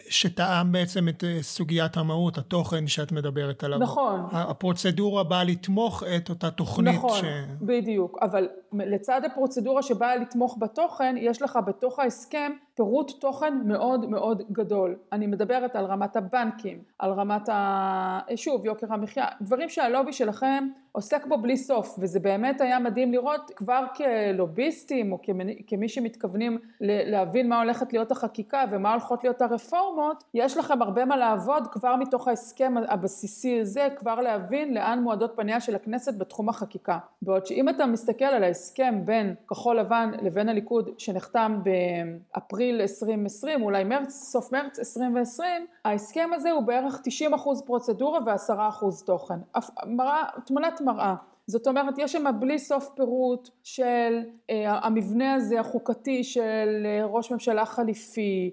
שטעם 0.08 0.72
בעצם 0.72 1.08
את 1.08 1.24
אה, 1.24 1.38
סוגיית 1.42 1.96
המהות, 1.96 2.38
התוכן 2.38 2.86
שאת 2.86 3.12
מדברת 3.12 3.64
עליו. 3.64 3.78
נכון. 3.78 4.20
הפרוצדורה 4.32 5.24
באה 5.24 5.44
לתמוך 5.44 6.02
את 6.16 6.28
אותה 6.28 6.50
תוכנית. 6.50 6.94
נכון, 6.94 7.20
ש... 7.20 7.24
בדיוק. 7.60 8.18
אבל 8.22 8.48
לצד 8.72 9.20
הפרוצדורה 9.24 9.82
שבאה 9.82 10.16
לתמוך 10.16 10.56
בתוכן, 10.60 11.14
יש 11.18 11.42
לך 11.42 11.58
בתוך 11.66 11.98
ההסכם 11.98 12.52
פירוט 12.74 13.10
תוכן 13.20 13.54
מאוד 13.64 14.10
מאוד 14.10 14.42
גדול. 14.52 14.96
אני 15.12 15.26
מדברת 15.26 15.76
על 15.76 15.84
רמת 15.84 16.16
הבנקים, 16.16 16.82
על 16.98 17.12
רמת 17.12 17.48
ה... 17.48 18.20
שוב, 18.36 18.66
יוקר 18.66 18.86
המחיה, 18.90 19.26
דברים 19.40 19.68
שהלובי 19.68 20.12
שלכם 20.12 20.68
עוסק 20.92 21.26
בו 21.26 21.38
בלי 21.38 21.56
סוף, 21.56 21.96
וזה 21.98 22.20
באמת 22.20 22.60
היה 22.60 22.78
מדהים 22.78 23.12
לראות 23.12 23.50
כבר 23.56 23.84
כלוביסטים 23.96 25.12
או 25.12 25.18
כמי, 25.22 25.62
כמי 25.66 25.88
שמתכוונים 25.88 26.58
להבין 26.80 27.48
מה 27.48 27.58
הולכת 27.62 27.92
להיות 27.92 28.10
החקיקה 28.10 28.64
ומה 28.70 28.90
הולכות 28.90 29.24
להיות 29.24 29.42
הרפורמות, 29.42 30.24
יש 30.34 30.56
לכם 30.56 30.82
הרבה 30.82 31.04
מה 31.04 31.16
לעבוד 31.16 31.66
כבר 31.66 31.96
מתוך 31.96 32.28
ההסכם 32.28 32.74
הבסיסי 32.88 33.60
הזה, 33.60 33.88
כבר 33.96 34.20
להבין 34.20 34.74
לאן 34.74 35.02
מועדות 35.02 35.32
פניה 35.36 35.60
של 35.60 35.74
הכנסת 35.74 36.18
בתחום 36.18 36.48
החקיקה. 36.48 36.98
בעוד 37.22 37.46
שאם 37.46 37.68
אתה 37.68 37.86
מסתכל 37.86 38.24
על 38.24 38.44
ההסכם 38.44 39.00
בין 39.04 39.34
כחול 39.48 39.78
לבן 39.78 40.10
לבין 40.22 40.48
הליכוד 40.48 40.90
שנחתם 40.98 41.60
באפריל 41.64 42.61
2020, 42.70 43.62
אולי 43.62 43.84
מרץ, 43.84 44.10
סוף 44.10 44.52
מרץ 44.52 44.78
2020, 44.78 45.66
ההסכם 45.84 46.30
הזה 46.34 46.50
הוא 46.50 46.62
בערך 46.62 47.00
90% 47.30 47.66
פרוצדורה 47.66 48.18
ו-10% 48.26 49.06
תוכן. 49.06 49.38
מראה, 49.86 50.24
תמונת 50.46 50.80
מראה. 50.80 51.14
זאת 51.46 51.66
אומרת, 51.66 51.94
יש 51.98 52.12
שם 52.12 52.24
בלי 52.40 52.58
סוף 52.58 52.88
פירוט 52.96 53.48
של 53.62 54.20
אה, 54.50 54.78
המבנה 54.82 55.34
הזה 55.34 55.60
החוקתי 55.60 56.24
של 56.24 56.82
אה, 56.84 57.04
ראש 57.04 57.30
ממשלה 57.30 57.64
חליפי, 57.64 58.50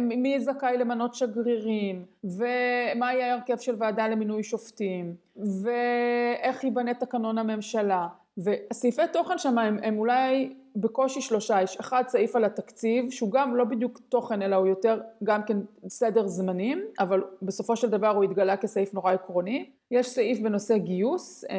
ומי 0.00 0.40
זכאי 0.40 0.76
למנות 0.78 1.14
שגרירים, 1.14 2.04
ומה 2.24 3.14
יהיה 3.14 3.32
ההרכב 3.32 3.56
של 3.56 3.74
ועדה 3.78 4.08
למינוי 4.08 4.42
שופטים, 4.42 5.14
ואיך 5.62 6.64
ייבנה 6.64 6.94
תקנון 6.94 7.38
הממשלה. 7.38 8.08
וסעיפי 8.38 9.02
תוכן 9.12 9.38
שם 9.38 9.58
הם, 9.58 9.78
הם 9.82 9.98
אולי 9.98 10.54
בקושי 10.76 11.20
שלושה, 11.20 11.62
יש 11.62 11.76
אחד 11.76 12.02
סעיף 12.08 12.36
על 12.36 12.44
התקציב 12.44 13.10
שהוא 13.10 13.30
גם 13.30 13.56
לא 13.56 13.64
בדיוק 13.64 14.00
תוכן 14.08 14.42
אלא 14.42 14.56
הוא 14.56 14.66
יותר 14.66 15.00
גם 15.24 15.42
כן 15.42 15.58
סדר 15.88 16.26
זמנים, 16.26 16.84
אבל 17.00 17.24
בסופו 17.42 17.76
של 17.76 17.90
דבר 17.90 18.08
הוא 18.08 18.24
התגלה 18.24 18.56
כסעיף 18.56 18.94
נורא 18.94 19.12
עקרוני. 19.12 19.70
יש 19.90 20.08
סעיף 20.08 20.40
בנושא 20.40 20.76
גיוס 20.76 21.44
אה, 21.44 21.56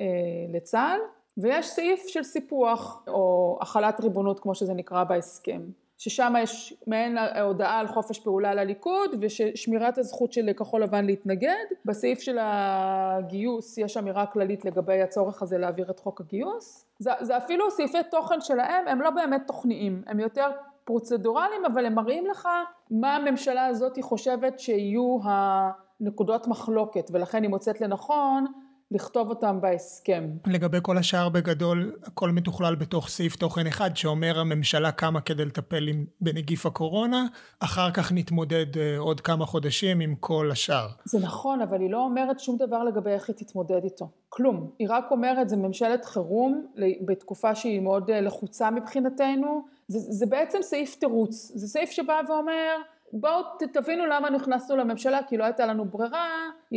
אה, 0.00 0.06
לצה"ל 0.52 1.00
ויש 1.38 1.68
סעיף 1.68 2.06
של 2.06 2.22
סיפוח 2.22 3.02
או 3.08 3.58
החלת 3.60 4.00
ריבונות 4.00 4.40
כמו 4.40 4.54
שזה 4.54 4.74
נקרא 4.74 5.04
בהסכם. 5.04 5.60
ששם 5.98 6.34
יש 6.42 6.74
מעין 6.86 7.18
הודעה 7.42 7.80
על 7.80 7.86
חופש 7.86 8.18
פעולה 8.18 8.54
לליכוד 8.54 9.10
ושמירת 9.20 9.98
הזכות 9.98 10.32
של 10.32 10.50
כחול 10.56 10.82
לבן 10.82 11.04
להתנגד. 11.04 11.64
בסעיף 11.84 12.20
של 12.20 12.38
הגיוס 12.40 13.78
יש 13.78 13.96
אמירה 13.96 14.26
כללית 14.26 14.64
לגבי 14.64 15.02
הצורך 15.02 15.42
הזה 15.42 15.58
להעביר 15.58 15.90
את 15.90 16.00
חוק 16.00 16.20
הגיוס. 16.20 16.86
זה, 16.98 17.10
זה 17.20 17.36
אפילו 17.36 17.70
סעיפי 17.70 17.98
תוכן 18.10 18.40
שלהם 18.40 18.88
הם 18.88 19.00
לא 19.00 19.10
באמת 19.10 19.42
תוכניים, 19.46 20.02
הם 20.06 20.20
יותר 20.20 20.50
פרוצדורליים 20.84 21.64
אבל 21.64 21.86
הם 21.86 21.94
מראים 21.94 22.26
לך 22.26 22.48
מה 22.90 23.16
הממשלה 23.16 23.66
הזאת 23.66 23.98
חושבת 24.00 24.58
שיהיו 24.58 25.18
הנקודות 25.24 26.46
מחלוקת 26.46 27.10
ולכן 27.12 27.42
היא 27.42 27.50
מוצאת 27.50 27.80
לנכון 27.80 28.46
לכתוב 28.90 29.28
אותם 29.28 29.60
בהסכם. 29.60 30.30
לגבי 30.46 30.78
כל 30.82 30.98
השאר 30.98 31.28
בגדול 31.28 31.96
הכל 32.04 32.30
מתוכלל 32.30 32.74
בתוך 32.74 33.08
סעיף 33.08 33.36
תוכן 33.36 33.66
אחד 33.66 33.96
שאומר 33.96 34.38
הממשלה 34.38 34.92
קמה 34.92 35.20
כדי 35.20 35.44
לטפל 35.44 35.88
עם, 35.88 36.04
בנגיף 36.20 36.66
הקורונה 36.66 37.26
אחר 37.60 37.90
כך 37.90 38.12
נתמודד 38.12 38.66
uh, 38.74 38.78
עוד 38.98 39.20
כמה 39.20 39.46
חודשים 39.46 40.00
עם 40.00 40.14
כל 40.20 40.50
השאר. 40.52 40.88
זה 41.04 41.18
נכון 41.18 41.60
אבל 41.60 41.80
היא 41.80 41.90
לא 41.90 42.04
אומרת 42.04 42.40
שום 42.40 42.56
דבר 42.56 42.84
לגבי 42.84 43.10
איך 43.10 43.28
היא 43.28 43.36
תתמודד 43.36 43.84
איתו 43.84 44.10
כלום 44.28 44.70
היא 44.78 44.88
רק 44.90 45.10
אומרת 45.10 45.48
זה 45.48 45.56
ממשלת 45.56 46.04
חירום 46.04 46.66
בתקופה 47.06 47.54
שהיא 47.54 47.80
מאוד 47.80 48.10
אה, 48.10 48.20
לחוצה 48.20 48.70
מבחינתנו 48.70 49.64
זה, 49.88 49.98
זה 49.98 50.26
בעצם 50.26 50.58
סעיף 50.62 50.94
תירוץ 50.94 51.52
זה 51.54 51.68
סעיף 51.68 51.90
שבא 51.90 52.20
ואומר 52.28 52.76
בואו 53.12 53.42
תבינו 53.72 54.06
למה 54.06 54.30
נכנסנו 54.30 54.76
לממשלה 54.76 55.20
כי 55.28 55.36
לא 55.36 55.44
הייתה 55.44 55.66
לנו 55.66 55.84
ברירה, 55.84 56.28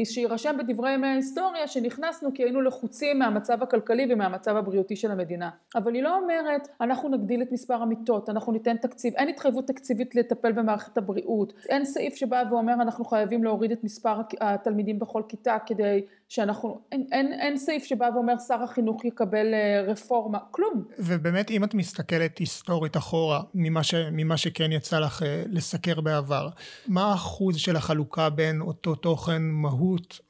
שיירשם 0.05 0.55
בדברי 0.59 0.93
ימי 0.93 1.07
ההיסטוריה 1.07 1.67
שנכנסנו 1.67 2.29
כי 2.33 2.43
היינו 2.43 2.61
לחוצים 2.61 3.19
מהמצב 3.19 3.63
הכלכלי 3.63 4.07
ומהמצב 4.13 4.55
הבריאותי 4.55 4.95
של 4.95 5.11
המדינה. 5.11 5.49
אבל 5.75 5.93
היא 5.93 6.03
לא 6.03 6.17
אומרת 6.17 6.67
אנחנו 6.81 7.09
נגדיל 7.09 7.41
את 7.41 7.51
מספר 7.51 7.73
המיטות, 7.73 8.29
אנחנו 8.29 8.51
ניתן 8.53 8.77
תקציב, 8.77 9.13
אין 9.15 9.29
התחייבות 9.29 9.67
תקציבית 9.67 10.15
לטפל 10.15 10.51
במערכת 10.51 10.97
הבריאות, 10.97 11.53
אין 11.69 11.85
סעיף 11.85 12.15
שבא 12.15 12.43
ואומר 12.49 12.73
אנחנו 12.73 13.05
חייבים 13.05 13.43
להוריד 13.43 13.71
את 13.71 13.83
מספר 13.83 14.21
התלמידים 14.41 14.99
בכל 14.99 15.23
כיתה 15.29 15.57
כדי 15.65 16.01
שאנחנו, 16.29 16.81
אין, 16.91 17.07
אין, 17.11 17.33
אין 17.33 17.57
סעיף 17.57 17.83
שבא 17.83 18.09
ואומר 18.13 18.33
שר 18.47 18.63
החינוך 18.63 19.05
יקבל 19.05 19.53
אה, 19.53 19.81
רפורמה, 19.87 20.39
כלום. 20.51 20.83
ובאמת 20.99 21.51
אם 21.51 21.63
את 21.63 21.73
מסתכלת 21.73 22.37
היסטורית 22.37 22.97
אחורה 22.97 23.41
ממה, 23.53 23.83
ש, 23.83 23.93
ממה 24.11 24.37
שכן 24.37 24.71
יצא 24.71 24.99
לך 24.99 25.23
אה, 25.23 25.43
לסקר 25.47 26.01
בעבר, 26.01 26.49
מה 26.87 27.11
האחוז 27.11 27.57
של 27.57 27.75
החלוקה 27.75 28.29
בין 28.29 28.61
אותו 28.61 28.95
תוכן 28.95 29.41
מהות 29.41 29.78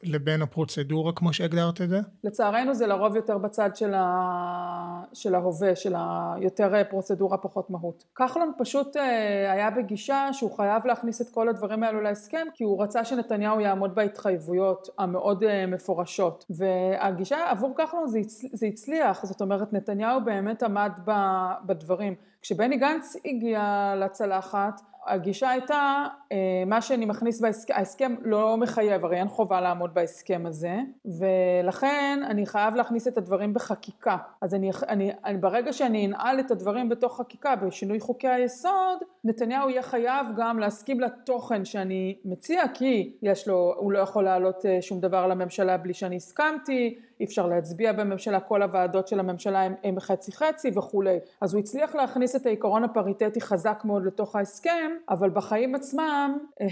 לבין 0.04 0.42
הפרוצדורה 0.42 1.14
כמו 1.14 1.34
שהגדרת 1.34 1.82
את 1.82 1.90
זה? 1.90 2.00
לצערנו 2.24 2.74
זה 2.74 2.88
לרוב 2.88 3.16
יותר 3.16 3.38
בצד 3.38 3.76
של, 3.76 3.94
ה... 3.94 5.04
של 5.14 5.36
ההווה, 5.36 5.76
של 5.76 5.96
היותר 5.98 6.76
אה, 6.76 6.84
פרוצדורה 6.84 7.38
פחות 7.38 7.70
מהות. 7.70 8.04
כחלון 8.16 8.52
פשוט 8.58 8.96
היה 9.52 9.70
בגישה 9.72 10.30
שהוא 10.32 10.52
חייב 10.58 10.86
להכניס 10.86 11.22
את 11.22 11.30
כל 11.30 11.50
הדברים 11.50 11.84
האלו 11.84 12.02
להסכם 12.02 12.48
כי 12.54 12.64
הוא 12.64 12.84
רצה 12.84 13.06
שנתניהו 13.06 13.60
יעמוד 13.60 13.96
בהתחייבויות 13.96 14.88
המאוד 14.98 15.44
מפורטות. 15.68 15.90
מפורשות. 15.90 16.46
והגישה 16.50 17.50
עבור 17.50 17.76
כחלון 17.78 18.08
זה, 18.08 18.20
הצ... 18.20 18.42
זה 18.54 18.66
הצליח, 18.66 19.26
זאת 19.26 19.42
אומרת 19.42 19.74
נתניהו 19.74 20.22
באמת 20.26 20.64
עמד 20.64 20.92
בדברים. 21.66 22.16
כשבני 22.42 22.78
גנץ 22.78 23.16
הגיע 23.26 23.94
לצלחת, 23.98 24.82
הגישה 25.08 25.50
הייתה, 25.50 26.06
אה, 26.32 26.64
מה 26.66 26.82
שאני 26.82 27.06
מכניס 27.06 27.42
בהסכם, 27.42 27.74
ההסכם 27.74 28.16
לא 28.22 28.58
מחייב, 28.58 29.06
הרי 29.06 29.18
אין 29.18 29.28
חובה 29.28 29.62
לעמוד 29.62 29.94
בהסכם 29.94 30.44
הזה, 30.46 30.76
ולכן 31.20 32.20
אני 32.30 32.46
חייב 32.46 32.76
להכניס 32.76 33.08
את 33.08 33.18
הדברים 33.18 33.54
בחקיקה. 33.54 34.18
אז 34.42 34.56
אני, 34.56 34.72
אני, 34.90 35.12
אני, 35.26 35.38
ברגע 35.38 35.74
שאני 35.74 36.06
אנעל 36.06 36.40
את 36.40 36.52
הדברים 36.52 36.90
בתוך 36.90 37.18
חקיקה, 37.18 37.56
בשינוי 37.56 38.00
חוקי 38.00 38.28
היסוד, 38.28 39.00
נתניהו 39.24 39.70
יהיה 39.70 39.82
חייב 39.82 40.28
גם 40.38 40.60
להסכים 40.60 41.00
לתוכן 41.00 41.66
שאני 41.66 42.16
מציע, 42.26 42.64
כי 42.74 43.14
יש 43.22 43.48
לו, 43.48 43.74
הוא 43.78 43.92
לא 43.92 44.00
יכול 44.00 44.24
להעלות 44.24 44.66
אה, 44.66 44.82
שום 44.82 45.00
דבר 45.00 45.28
לממשלה 45.28 45.78
בלי 45.78 45.94
שאני 45.94 46.16
הסכמתי, 46.16 47.00
אי 47.20 47.26
אפשר 47.26 47.48
להצביע 47.48 47.92
בממשלה, 47.92 48.40
כל 48.40 48.62
הוועדות 48.62 49.08
של 49.08 49.20
הממשלה 49.20 49.62
הם, 49.62 49.74
הם 49.84 50.00
חצי 50.00 50.32
חצי 50.32 50.72
וכולי. 50.76 51.18
אז 51.42 51.54
הוא 51.54 51.60
הצליח 51.60 51.96
להכניס 51.96 52.36
את 52.36 52.46
העיקרון 52.46 52.84
הפריטטי 52.84 53.42
חזק 53.42 53.82
מאוד 53.86 54.06
לתוך 54.06 54.36
ההסכם, 54.36 54.92
אבל 55.10 55.30
בחיים 55.30 55.76
עצמם 55.76 56.38
אה, 56.62 56.68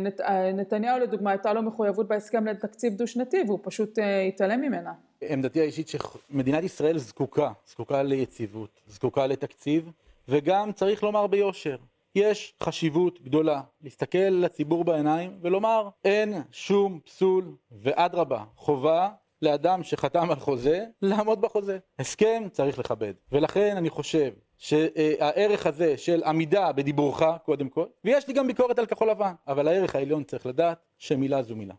נת, 0.00 0.20
אה, 0.20 0.52
נתניהו 0.52 0.98
לדוגמה 0.98 1.30
הייתה 1.30 1.52
לו 1.52 1.62
מחויבות 1.62 2.08
בהסכם 2.08 2.46
לתקציב 2.46 2.94
דו 2.94 3.06
שנתי 3.06 3.42
והוא 3.46 3.58
פשוט 3.62 3.98
התעלם 4.28 4.60
ממנה. 4.60 4.92
עמדתי 5.22 5.60
האישית 5.60 5.88
שמדינת 5.88 6.64
ישראל 6.64 6.98
זקוקה, 6.98 7.52
זקוקה 7.66 8.02
ליציבות, 8.02 8.80
זקוקה 8.88 9.26
לתקציב, 9.26 9.90
וגם 10.28 10.72
צריך 10.72 11.02
לומר 11.02 11.26
ביושר, 11.26 11.76
יש 12.14 12.54
חשיבות 12.62 13.22
גדולה 13.22 13.60
להסתכל 13.82 14.18
לציבור 14.18 14.84
בעיניים 14.84 15.38
ולומר 15.40 15.88
אין 16.04 16.34
שום 16.52 17.00
פסול 17.04 17.44
ואדרבה 17.72 18.44
חובה 18.56 19.08
לאדם 19.42 19.82
שחתם 19.82 20.30
על 20.30 20.40
חוזה 20.40 20.84
לעמוד 21.02 21.40
בחוזה. 21.40 21.78
הסכם 21.98 22.42
צריך 22.52 22.78
לכבד 22.78 23.12
ולכן 23.32 23.76
אני 23.76 23.90
חושב 23.90 24.30
שהערך 24.58 25.66
הזה 25.66 25.98
של 25.98 26.22
עמידה 26.24 26.72
בדיבורך 26.72 27.22
קודם 27.44 27.68
כל 27.68 27.86
ויש 28.04 28.28
לי 28.28 28.34
גם 28.34 28.46
ביקורת 28.46 28.78
על 28.78 28.86
כחול 28.86 29.10
לבן 29.10 29.32
אבל 29.48 29.68
הערך 29.68 29.94
העליון 29.94 30.24
צריך 30.24 30.46
לדעת 30.46 30.78
שמילה 30.98 31.42
זו 31.42 31.56
מילה. 31.56 31.74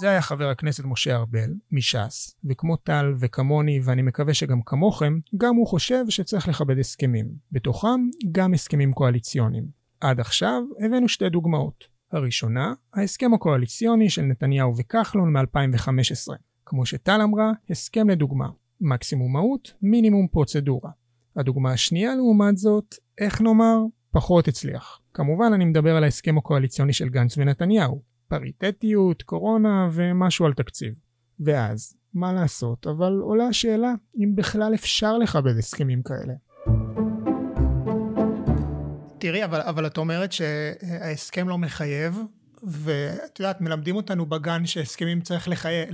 זה 0.00 0.10
היה 0.10 0.22
חבר 0.22 0.48
הכנסת 0.48 0.84
משה 0.84 1.16
ארבל, 1.16 1.50
מש"ס, 1.72 2.36
וכמו 2.44 2.76
טל 2.76 3.14
וכמוני, 3.18 3.80
ואני 3.84 4.02
מקווה 4.02 4.34
שגם 4.34 4.62
כמוכם, 4.62 5.18
גם 5.36 5.54
הוא 5.54 5.66
חושב 5.66 6.04
שצריך 6.08 6.48
לכבד 6.48 6.78
הסכמים. 6.78 7.28
בתוכם 7.52 8.00
גם 8.32 8.54
הסכמים 8.54 8.92
קואליציוניים. 8.92 9.64
עד 10.00 10.20
עכשיו 10.20 10.62
הבאנו 10.86 11.08
שתי 11.08 11.28
דוגמאות. 11.28 11.97
הראשונה, 12.12 12.74
ההסכם 12.94 13.34
הקואליציוני 13.34 14.10
של 14.10 14.22
נתניהו 14.22 14.76
וכחלון 14.76 15.36
מ-2015. 15.36 16.34
כמו 16.66 16.86
שטל 16.86 17.20
אמרה, 17.22 17.52
הסכם 17.70 18.10
לדוגמה. 18.10 18.48
מקסימום 18.80 19.32
מהות, 19.32 19.72
מינימום 19.82 20.28
פרוצדורה. 20.28 20.90
הדוגמה 21.36 21.72
השנייה 21.72 22.14
לעומת 22.14 22.56
זאת, 22.56 22.94
איך 23.18 23.40
נאמר, 23.40 23.78
פחות 24.10 24.48
הצליח. 24.48 25.00
כמובן 25.14 25.52
אני 25.54 25.64
מדבר 25.64 25.96
על 25.96 26.04
ההסכם 26.04 26.38
הקואליציוני 26.38 26.92
של 26.92 27.08
גנץ 27.08 27.38
ונתניהו. 27.38 28.02
פריטטיות, 28.28 29.22
קורונה 29.22 29.88
ומשהו 29.92 30.46
על 30.46 30.52
תקציב. 30.52 30.94
ואז, 31.40 31.96
מה 32.14 32.32
לעשות, 32.32 32.86
אבל 32.86 33.12
עולה 33.12 33.46
השאלה 33.46 33.94
אם 34.16 34.34
בכלל 34.34 34.74
אפשר 34.74 35.18
לכבד 35.18 35.56
הסכמים 35.58 36.02
כאלה. 36.02 36.34
תראי, 39.18 39.44
אבל, 39.44 39.60
אבל 39.60 39.86
את 39.86 39.98
אומרת 39.98 40.32
שההסכם 40.32 41.48
לא 41.48 41.58
מחייב, 41.58 42.18
ואת 42.62 43.40
יודעת, 43.40 43.60
מלמדים 43.60 43.96
אותנו 43.96 44.26
בגן 44.26 44.66
שהסכמים 44.66 45.20
צריך 45.20 45.48
לחי... 45.48 45.84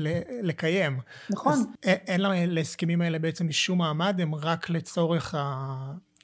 לקיים. 0.43 0.99
נכון. 1.31 1.53
אז 1.53 1.67
אין 1.85 2.21
להסכמים 2.51 3.01
האלה 3.01 3.19
בעצם 3.19 3.53
שום 3.53 3.79
מעמד, 3.79 4.21
הם 4.21 4.35
רק 4.35 4.71
לצורך 4.71 5.35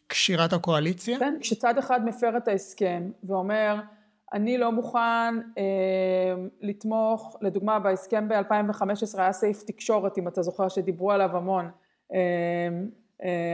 קשירת 0.06 0.52
הקואליציה? 0.52 1.18
כן, 1.18 1.34
כשצד 1.40 1.78
אחד 1.78 2.04
מפר 2.04 2.36
את 2.36 2.48
ההסכם 2.48 3.10
ואומר, 3.24 3.80
אני 4.32 4.58
לא 4.58 4.72
מוכן 4.72 5.34
אה, 5.58 6.34
לתמוך, 6.60 7.36
לדוגמה 7.40 7.78
בהסכם 7.78 8.28
ב-2015 8.28 9.18
היה 9.18 9.32
סעיף 9.32 9.62
תקשורת, 9.62 10.18
אם 10.18 10.28
אתה 10.28 10.42
זוכר 10.42 10.68
שדיברו 10.68 11.12
עליו 11.12 11.36
המון. 11.36 11.64
אה, 11.64 11.70
אה, 12.14 12.68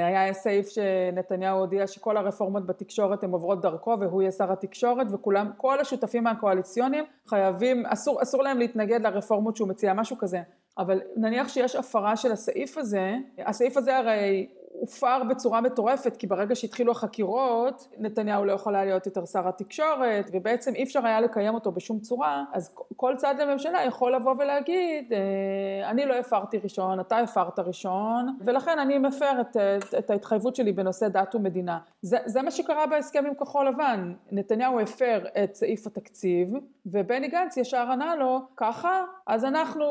היה 0.07 0.33
סעיף 0.33 0.69
שנתניהו 0.69 1.59
הודיע 1.59 1.87
שכל 1.87 2.17
הרפורמות 2.17 2.67
בתקשורת 2.67 3.25
הן 3.25 3.31
עוברות 3.31 3.61
דרכו 3.61 3.97
והוא 4.01 4.23
יהיה 4.23 4.33
שר 4.33 4.53
התקשורת 4.53 5.07
וכולם, 5.13 5.51
כל 5.57 5.81
השותפים 5.81 6.25
מהקואליציונים 6.25 7.05
חייבים, 7.27 7.87
אסור, 7.87 8.23
אסור 8.23 8.43
להם 8.43 8.59
להתנגד 8.59 9.01
לרפורמות 9.01 9.57
שהוא 9.57 9.69
מציע, 9.69 9.95
משהו 9.95 10.19
כזה. 10.19 10.41
אבל 10.79 11.01
נניח 11.17 11.49
שיש 11.49 11.77
הפרה 11.77 12.17
של 12.17 12.33
הסעיף 12.33 12.79
הזה, 12.79 13.15
הסעיף 13.39 13.77
הזה 13.77 13.97
הרי 13.97 14.47
הופר 14.81 15.23
בצורה 15.31 15.61
מטורפת, 15.61 16.17
כי 16.17 16.27
ברגע 16.27 16.55
שהתחילו 16.55 16.93
החקירות, 16.93 17.89
נתניהו 17.99 18.45
לא 18.45 18.53
יכול 18.53 18.75
היה 18.75 18.85
להיות 18.85 19.07
יותר 19.07 19.25
שר 19.25 19.49
התקשורת, 19.49 20.31
ובעצם 20.33 20.75
אי 20.75 20.83
אפשר 20.83 21.07
היה 21.07 21.21
לקיים 21.21 21.55
אותו 21.55 21.73
בשום 21.73 22.01
צורה, 22.01 22.45
אז 22.53 22.75
כל 22.97 23.15
צד 23.17 23.35
לממשלה 23.39 23.85
יכול 23.85 24.15
לבוא 24.15 24.35
ולהגיד, 24.39 25.13
אה, 25.13 25.91
אני 25.91 26.07
לא 26.07 26.15
הפרתי 26.15 26.59
ראשון, 26.59 27.01
אתה 27.01 27.19
הפרת 27.19 27.59
ראשון, 27.59 28.37
ולכן 28.41 28.79
אני 28.79 28.99
מפר 28.99 29.41
את, 29.41 29.57
את, 29.57 29.95
את 29.99 30.11
ההתחייבות 30.11 30.57
שלי 30.57 30.73
בנושא 30.73 31.09
דת 31.09 31.35
ומדינה. 31.35 31.79
זה, 32.03 32.19
זה 32.25 32.43
מה 32.43 32.51
שקרה 32.51 32.87
בהסכם 32.87 33.27
עם 33.27 33.35
כחול 33.35 33.69
לבן, 33.69 34.15
נתניהו 34.33 34.81
הפר 34.81 35.25
את 35.45 35.55
סעיף 35.55 35.87
התקציב, 35.87 36.53
ובני 36.87 37.29
גנץ 37.29 37.57
ישר 37.57 37.89
ענה 37.93 38.17
לו, 38.17 38.41
ככה? 38.57 39.05
אז 39.27 39.45
אנחנו 39.45 39.87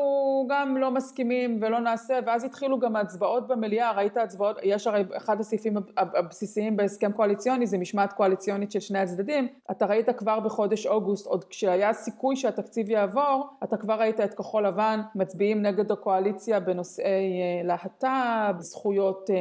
גם 0.48 0.76
לא 0.76 0.90
מסכימים 0.90 1.58
ולא 1.60 1.80
נעשה, 1.80 2.18
ואז 2.26 2.44
התחילו 2.44 2.78
גם 2.78 2.96
ההצבעות 2.96 3.48
במליאה, 3.48 3.92
ראית 3.92 4.16
הצבעות, 4.16 4.56
יש 4.76 4.86
הרי 4.86 5.04
אחד 5.16 5.40
הסעיפים 5.40 5.76
הבסיסיים 5.96 6.76
בהסכם 6.76 7.12
קואליציוני 7.12 7.66
זה 7.66 7.78
משמעת 7.78 8.12
קואליציונית 8.12 8.72
של 8.72 8.80
שני 8.80 8.98
הצדדים, 8.98 9.48
אתה 9.70 9.86
ראית 9.86 10.08
כבר 10.10 10.40
בחודש 10.40 10.86
אוגוסט, 10.86 11.26
עוד 11.26 11.44
כשהיה 11.44 11.92
סיכוי 11.92 12.36
שהתקציב 12.36 12.90
יעבור, 12.90 13.46
אתה 13.64 13.76
כבר 13.76 13.94
ראית 13.94 14.20
את 14.20 14.34
כחול 14.34 14.66
לבן 14.66 15.00
מצביעים 15.14 15.62
נגד 15.62 15.92
הקואליציה 15.92 16.60
בנושאי 16.60 17.04
אה, 17.04 17.62
להט"ב, 17.64 18.60
זכויות 18.60 19.30
אה, 19.30 19.36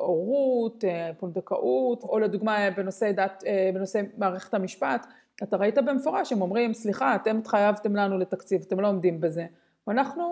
הורות, 0.00 0.84
אה, 0.84 1.10
פונדקאות, 1.18 2.02
או 2.02 2.18
לדוגמה 2.18 2.56
בנושא 2.76 3.12
דת, 3.12 3.44
בנושא 3.74 4.00
מערכת 4.18 4.54
המשפט, 4.54 5.06
אתה 5.42 5.56
ראית 5.56 5.78
במפורש, 5.78 6.32
הם 6.32 6.42
אומרים, 6.42 6.74
סליחה, 6.74 7.14
אתם 7.14 7.38
התחייבתם 7.38 7.96
לנו 7.96 8.18
לתקציב, 8.18 8.62
אתם 8.66 8.80
לא 8.80 8.88
עומדים 8.88 9.20
בזה. 9.20 9.46
ואנחנו, 9.90 10.24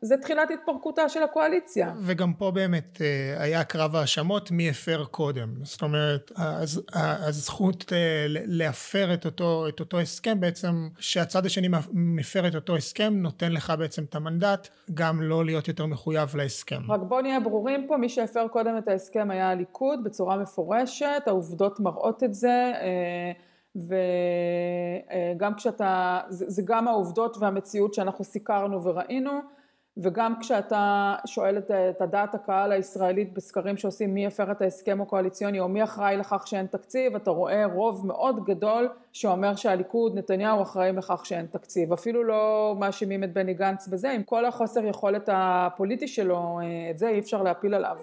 זה 0.00 0.16
תחילת 0.16 0.50
התפרקותה 0.50 1.08
של 1.08 1.22
הקואליציה. 1.22 1.92
וגם 2.00 2.32
פה 2.32 2.50
באמת 2.50 2.98
אה, 3.00 3.42
היה 3.42 3.64
קרב 3.64 3.96
האשמות 3.96 4.50
מי 4.50 4.70
הפר 4.70 5.04
קודם. 5.04 5.48
זאת 5.62 5.82
אומרת, 5.82 6.32
הזכות 6.94 7.92
אה, 7.92 8.26
להפר 8.28 9.14
את 9.14 9.24
אותו, 9.26 9.68
את 9.68 9.80
אותו 9.80 10.00
הסכם 10.00 10.40
בעצם, 10.40 10.88
שהצד 10.98 11.46
השני 11.46 11.68
מפר 11.92 12.48
את 12.48 12.54
אותו 12.54 12.76
הסכם, 12.76 13.14
נותן 13.16 13.52
לך 13.52 13.72
בעצם 13.78 14.04
את 14.04 14.14
המנדט 14.14 14.68
גם 14.94 15.22
לא 15.22 15.44
להיות 15.44 15.68
יותר 15.68 15.86
מחויב 15.86 16.36
להסכם. 16.36 16.90
רק 16.92 17.00
בוא 17.00 17.22
נהיה 17.22 17.40
ברורים 17.40 17.86
פה, 17.88 17.96
מי 17.96 18.08
שהפר 18.08 18.48
קודם 18.48 18.78
את 18.78 18.88
ההסכם 18.88 19.30
היה 19.30 19.50
הליכוד 19.50 20.04
בצורה 20.04 20.36
מפורשת, 20.36 21.22
העובדות 21.26 21.80
מראות 21.80 22.24
את 22.24 22.34
זה. 22.34 22.72
אה, 23.76 23.82
וגם 25.36 25.54
כשאתה, 25.54 26.20
זה 26.28 26.62
גם 26.64 26.88
העובדות 26.88 27.36
והמציאות 27.40 27.94
שאנחנו 27.94 28.24
סיקרנו 28.24 28.84
וראינו, 28.84 29.40
וגם 29.96 30.34
כשאתה 30.40 31.14
שואל 31.26 31.58
את 31.58 32.00
הדעת 32.00 32.34
הקהל 32.34 32.72
הישראלית 32.72 33.34
בסקרים 33.34 33.76
שעושים 33.76 34.14
מי 34.14 34.26
הפר 34.26 34.52
את 34.52 34.62
ההסכם 34.62 35.00
הקואליציוני 35.00 35.60
או 35.60 35.68
מי 35.68 35.84
אחראי 35.84 36.16
לכך 36.16 36.46
שאין 36.46 36.66
תקציב, 36.66 37.14
אתה 37.16 37.30
רואה 37.30 37.64
רוב 37.66 38.06
מאוד 38.06 38.44
גדול 38.44 38.88
שאומר 39.12 39.56
שהליכוד, 39.56 40.18
נתניהו 40.18 40.62
אחראים 40.62 40.98
לכך 40.98 41.26
שאין 41.26 41.46
תקציב. 41.46 41.92
אפילו 41.92 42.24
לא 42.24 42.74
מאשימים 42.78 43.24
את 43.24 43.32
בני 43.32 43.54
גנץ 43.54 43.88
בזה, 43.88 44.10
עם 44.10 44.22
כל 44.22 44.44
החוסר 44.44 44.84
יכולת 44.84 45.28
הפוליטי 45.32 46.08
שלו, 46.08 46.58
את 46.90 46.98
זה 46.98 47.08
אי 47.08 47.18
אפשר 47.18 47.42
להפיל 47.42 47.74
עליו. 47.74 47.96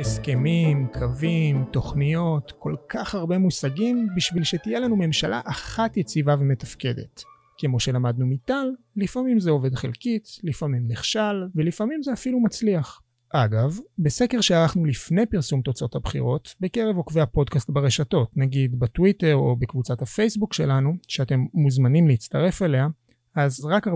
הסכמים, 0.00 0.86
קווים, 0.92 1.64
תוכניות, 1.70 2.52
כל 2.58 2.74
כך 2.88 3.14
הרבה 3.14 3.38
מושגים 3.38 4.08
בשביל 4.16 4.44
שתהיה 4.44 4.80
לנו 4.80 4.96
ממשלה 4.96 5.40
אחת 5.44 5.96
יציבה 5.96 6.36
ומתפקדת. 6.40 7.22
כמו 7.58 7.80
שלמדנו 7.80 8.26
מטל, 8.26 8.66
לפעמים 8.96 9.40
זה 9.40 9.50
עובד 9.50 9.74
חלקית, 9.74 10.28
לפעמים 10.42 10.88
נכשל, 10.88 11.46
ולפעמים 11.54 12.02
זה 12.02 12.12
אפילו 12.12 12.40
מצליח. 12.40 13.00
אגב, 13.32 13.78
בסקר 13.98 14.40
שערכנו 14.40 14.84
לפני 14.84 15.26
פרסום 15.26 15.62
תוצאות 15.62 15.94
הבחירות, 15.94 16.54
בקרב 16.60 16.96
עוקבי 16.96 17.20
הפודקאסט 17.20 17.70
ברשתות, 17.70 18.30
נגיד 18.36 18.78
בטוויטר 18.78 19.34
או 19.34 19.56
בקבוצת 19.56 20.02
הפייסבוק 20.02 20.52
שלנו, 20.52 20.92
שאתם 21.08 21.44
מוזמנים 21.54 22.08
להצטרף 22.08 22.62
אליה, 22.62 22.88
אז 23.34 23.64
רק 23.64 23.88
40% 23.88 23.90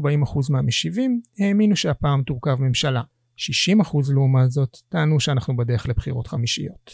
מהמשיבים 0.51 1.21
האמינו 1.39 1.77
שהפעם 1.77 2.23
תורכב 2.23 2.57
ממשלה. 2.61 3.03
60% 3.39 4.13
לעומת 4.15 4.51
זאת 4.51 4.77
טענו 4.89 5.21
שאנחנו 5.21 5.57
בדרך 5.57 5.89
לבחירות 5.89 6.27
חמישיות. 6.27 6.93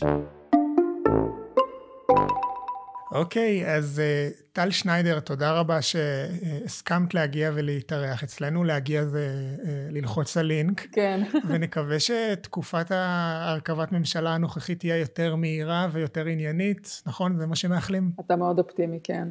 אוקיי, 3.13 3.65
okay, 3.65 3.69
אז 3.69 4.03
uh, 4.03 4.43
טל 4.53 4.71
שניידר, 4.71 5.21
תודה 5.21 5.53
רבה 5.53 5.83
שהסכמת 5.83 7.15
להגיע 7.15 7.51
ולהתארח 7.55 8.25
אצלנו. 8.25 8.65
להגיע 8.65 9.05
זה 9.05 9.29
uh, 9.57 9.67
ללחוץ 9.91 10.37
על 10.37 10.47
לינק. 10.47 10.87
כן. 10.93 11.21
ונקווה 11.49 11.97
שתקופת 12.01 12.87
הרכבת 12.91 13.93
ממשלה 13.93 14.35
הנוכחית 14.35 14.79
תהיה 14.79 14.97
יותר 14.97 15.37
מהירה 15.37 15.89
ויותר 15.93 16.27
עניינית, 16.27 17.03
נכון? 17.07 17.39
זה 17.39 17.47
מה 17.47 17.57
שמאחלים? 17.57 18.11
אתה 18.27 18.37
מאוד 18.37 18.59
אופטימי, 18.59 18.99
כן. 19.03 19.29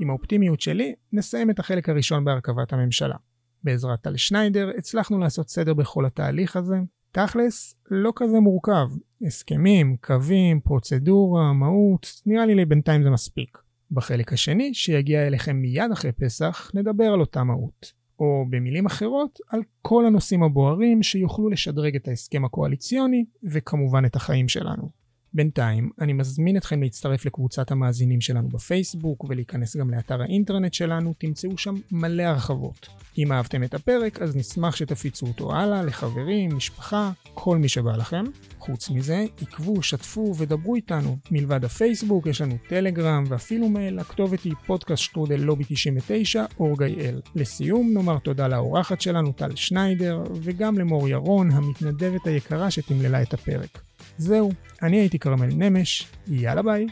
עם 0.00 0.10
האופטימיות 0.10 0.60
שלי, 0.60 0.94
נסיים 1.12 1.50
את 1.50 1.58
החלק 1.58 1.88
הראשון 1.88 2.24
בהרכבת 2.24 2.72
הממשלה. 2.72 3.16
בעזרת 3.64 4.00
טל 4.00 4.16
שניידר 4.16 4.70
הצלחנו 4.78 5.18
לעשות 5.18 5.48
סדר 5.48 5.74
בכל 5.74 6.06
התהליך 6.06 6.56
הזה. 6.56 6.76
תכלס, 7.12 7.74
לא 7.90 8.12
כזה 8.16 8.40
מורכב. 8.40 8.88
הסכמים, 9.26 9.96
קווים, 10.00 10.60
פרוצדורה, 10.60 11.52
מהות, 11.52 12.22
נראה 12.26 12.46
לי 12.46 12.64
בינתיים 12.64 13.02
זה 13.02 13.10
מספיק. 13.10 13.58
בחלק 13.90 14.32
השני, 14.32 14.74
שיגיע 14.74 15.26
אליכם 15.26 15.56
מיד 15.56 15.90
אחרי 15.92 16.12
פסח, 16.12 16.70
נדבר 16.74 17.04
על 17.04 17.20
אותה 17.20 17.44
מהות. 17.44 17.92
או 18.18 18.44
במילים 18.50 18.86
אחרות, 18.86 19.38
על 19.48 19.60
כל 19.82 20.06
הנושאים 20.06 20.42
הבוערים 20.42 21.02
שיוכלו 21.02 21.48
לשדרג 21.48 21.96
את 21.96 22.08
ההסכם 22.08 22.44
הקואליציוני, 22.44 23.24
וכמובן 23.42 24.04
את 24.04 24.16
החיים 24.16 24.48
שלנו. 24.48 24.99
בינתיים, 25.34 25.90
אני 26.00 26.12
מזמין 26.12 26.56
אתכם 26.56 26.82
להצטרף 26.82 27.26
לקבוצת 27.26 27.70
המאזינים 27.70 28.20
שלנו 28.20 28.48
בפייסבוק 28.48 29.24
ולהיכנס 29.28 29.76
גם 29.76 29.90
לאתר 29.90 30.22
האינטרנט 30.22 30.74
שלנו, 30.74 31.14
תמצאו 31.18 31.58
שם 31.58 31.74
מלא 31.92 32.22
הרחבות. 32.22 32.88
אם 33.18 33.32
אהבתם 33.32 33.64
את 33.64 33.74
הפרק, 33.74 34.22
אז 34.22 34.36
נשמח 34.36 34.76
שתפיצו 34.76 35.26
אותו 35.26 35.56
הלאה 35.56 35.82
לחברים, 35.82 36.56
משפחה, 36.56 37.10
כל 37.34 37.58
מי 37.58 37.68
שבא 37.68 37.96
לכם. 37.96 38.24
חוץ 38.58 38.90
מזה, 38.90 39.24
עקבו, 39.40 39.82
שתפו 39.82 40.34
ודברו 40.36 40.74
איתנו. 40.74 41.16
מלבד 41.30 41.64
הפייסבוק, 41.64 42.26
יש 42.26 42.40
לנו 42.40 42.56
טלגרם 42.68 43.24
ואפילו 43.28 43.68
מייל, 43.68 43.98
הכתובת 43.98 44.42
היא 44.42 44.54
פודקאסט 44.66 45.02
שטרודל 45.02 45.40
לובי 45.40 45.64
99, 45.68 46.44
אור 46.60 46.78
גיא-אל. 46.78 47.20
לסיום, 47.34 47.90
נאמר 47.94 48.18
תודה 48.18 48.48
לאורחת 48.48 49.00
שלנו, 49.00 49.32
טל 49.32 49.56
שניידר, 49.56 50.22
וגם 50.42 50.78
למור 50.78 51.08
ירון, 51.08 51.50
המתנדבת 51.50 52.26
היקרה 52.26 52.70
שתמללה 52.70 53.22
את 53.22 53.34
הפרק. 53.34 53.89
זהו, 54.20 54.52
אני 54.82 54.96
הייתי 54.96 55.18
כרמל 55.18 55.46
נמש, 55.46 56.06
יאללה 56.28 56.62
ביי. 56.62 56.86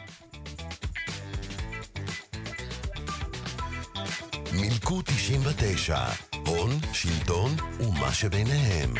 מילקו 4.53 5.03
99, 5.03 5.99
הון, 6.47 6.71
שלטון 6.93 7.51
ומה 7.81 8.12
שביניהם. 8.12 8.95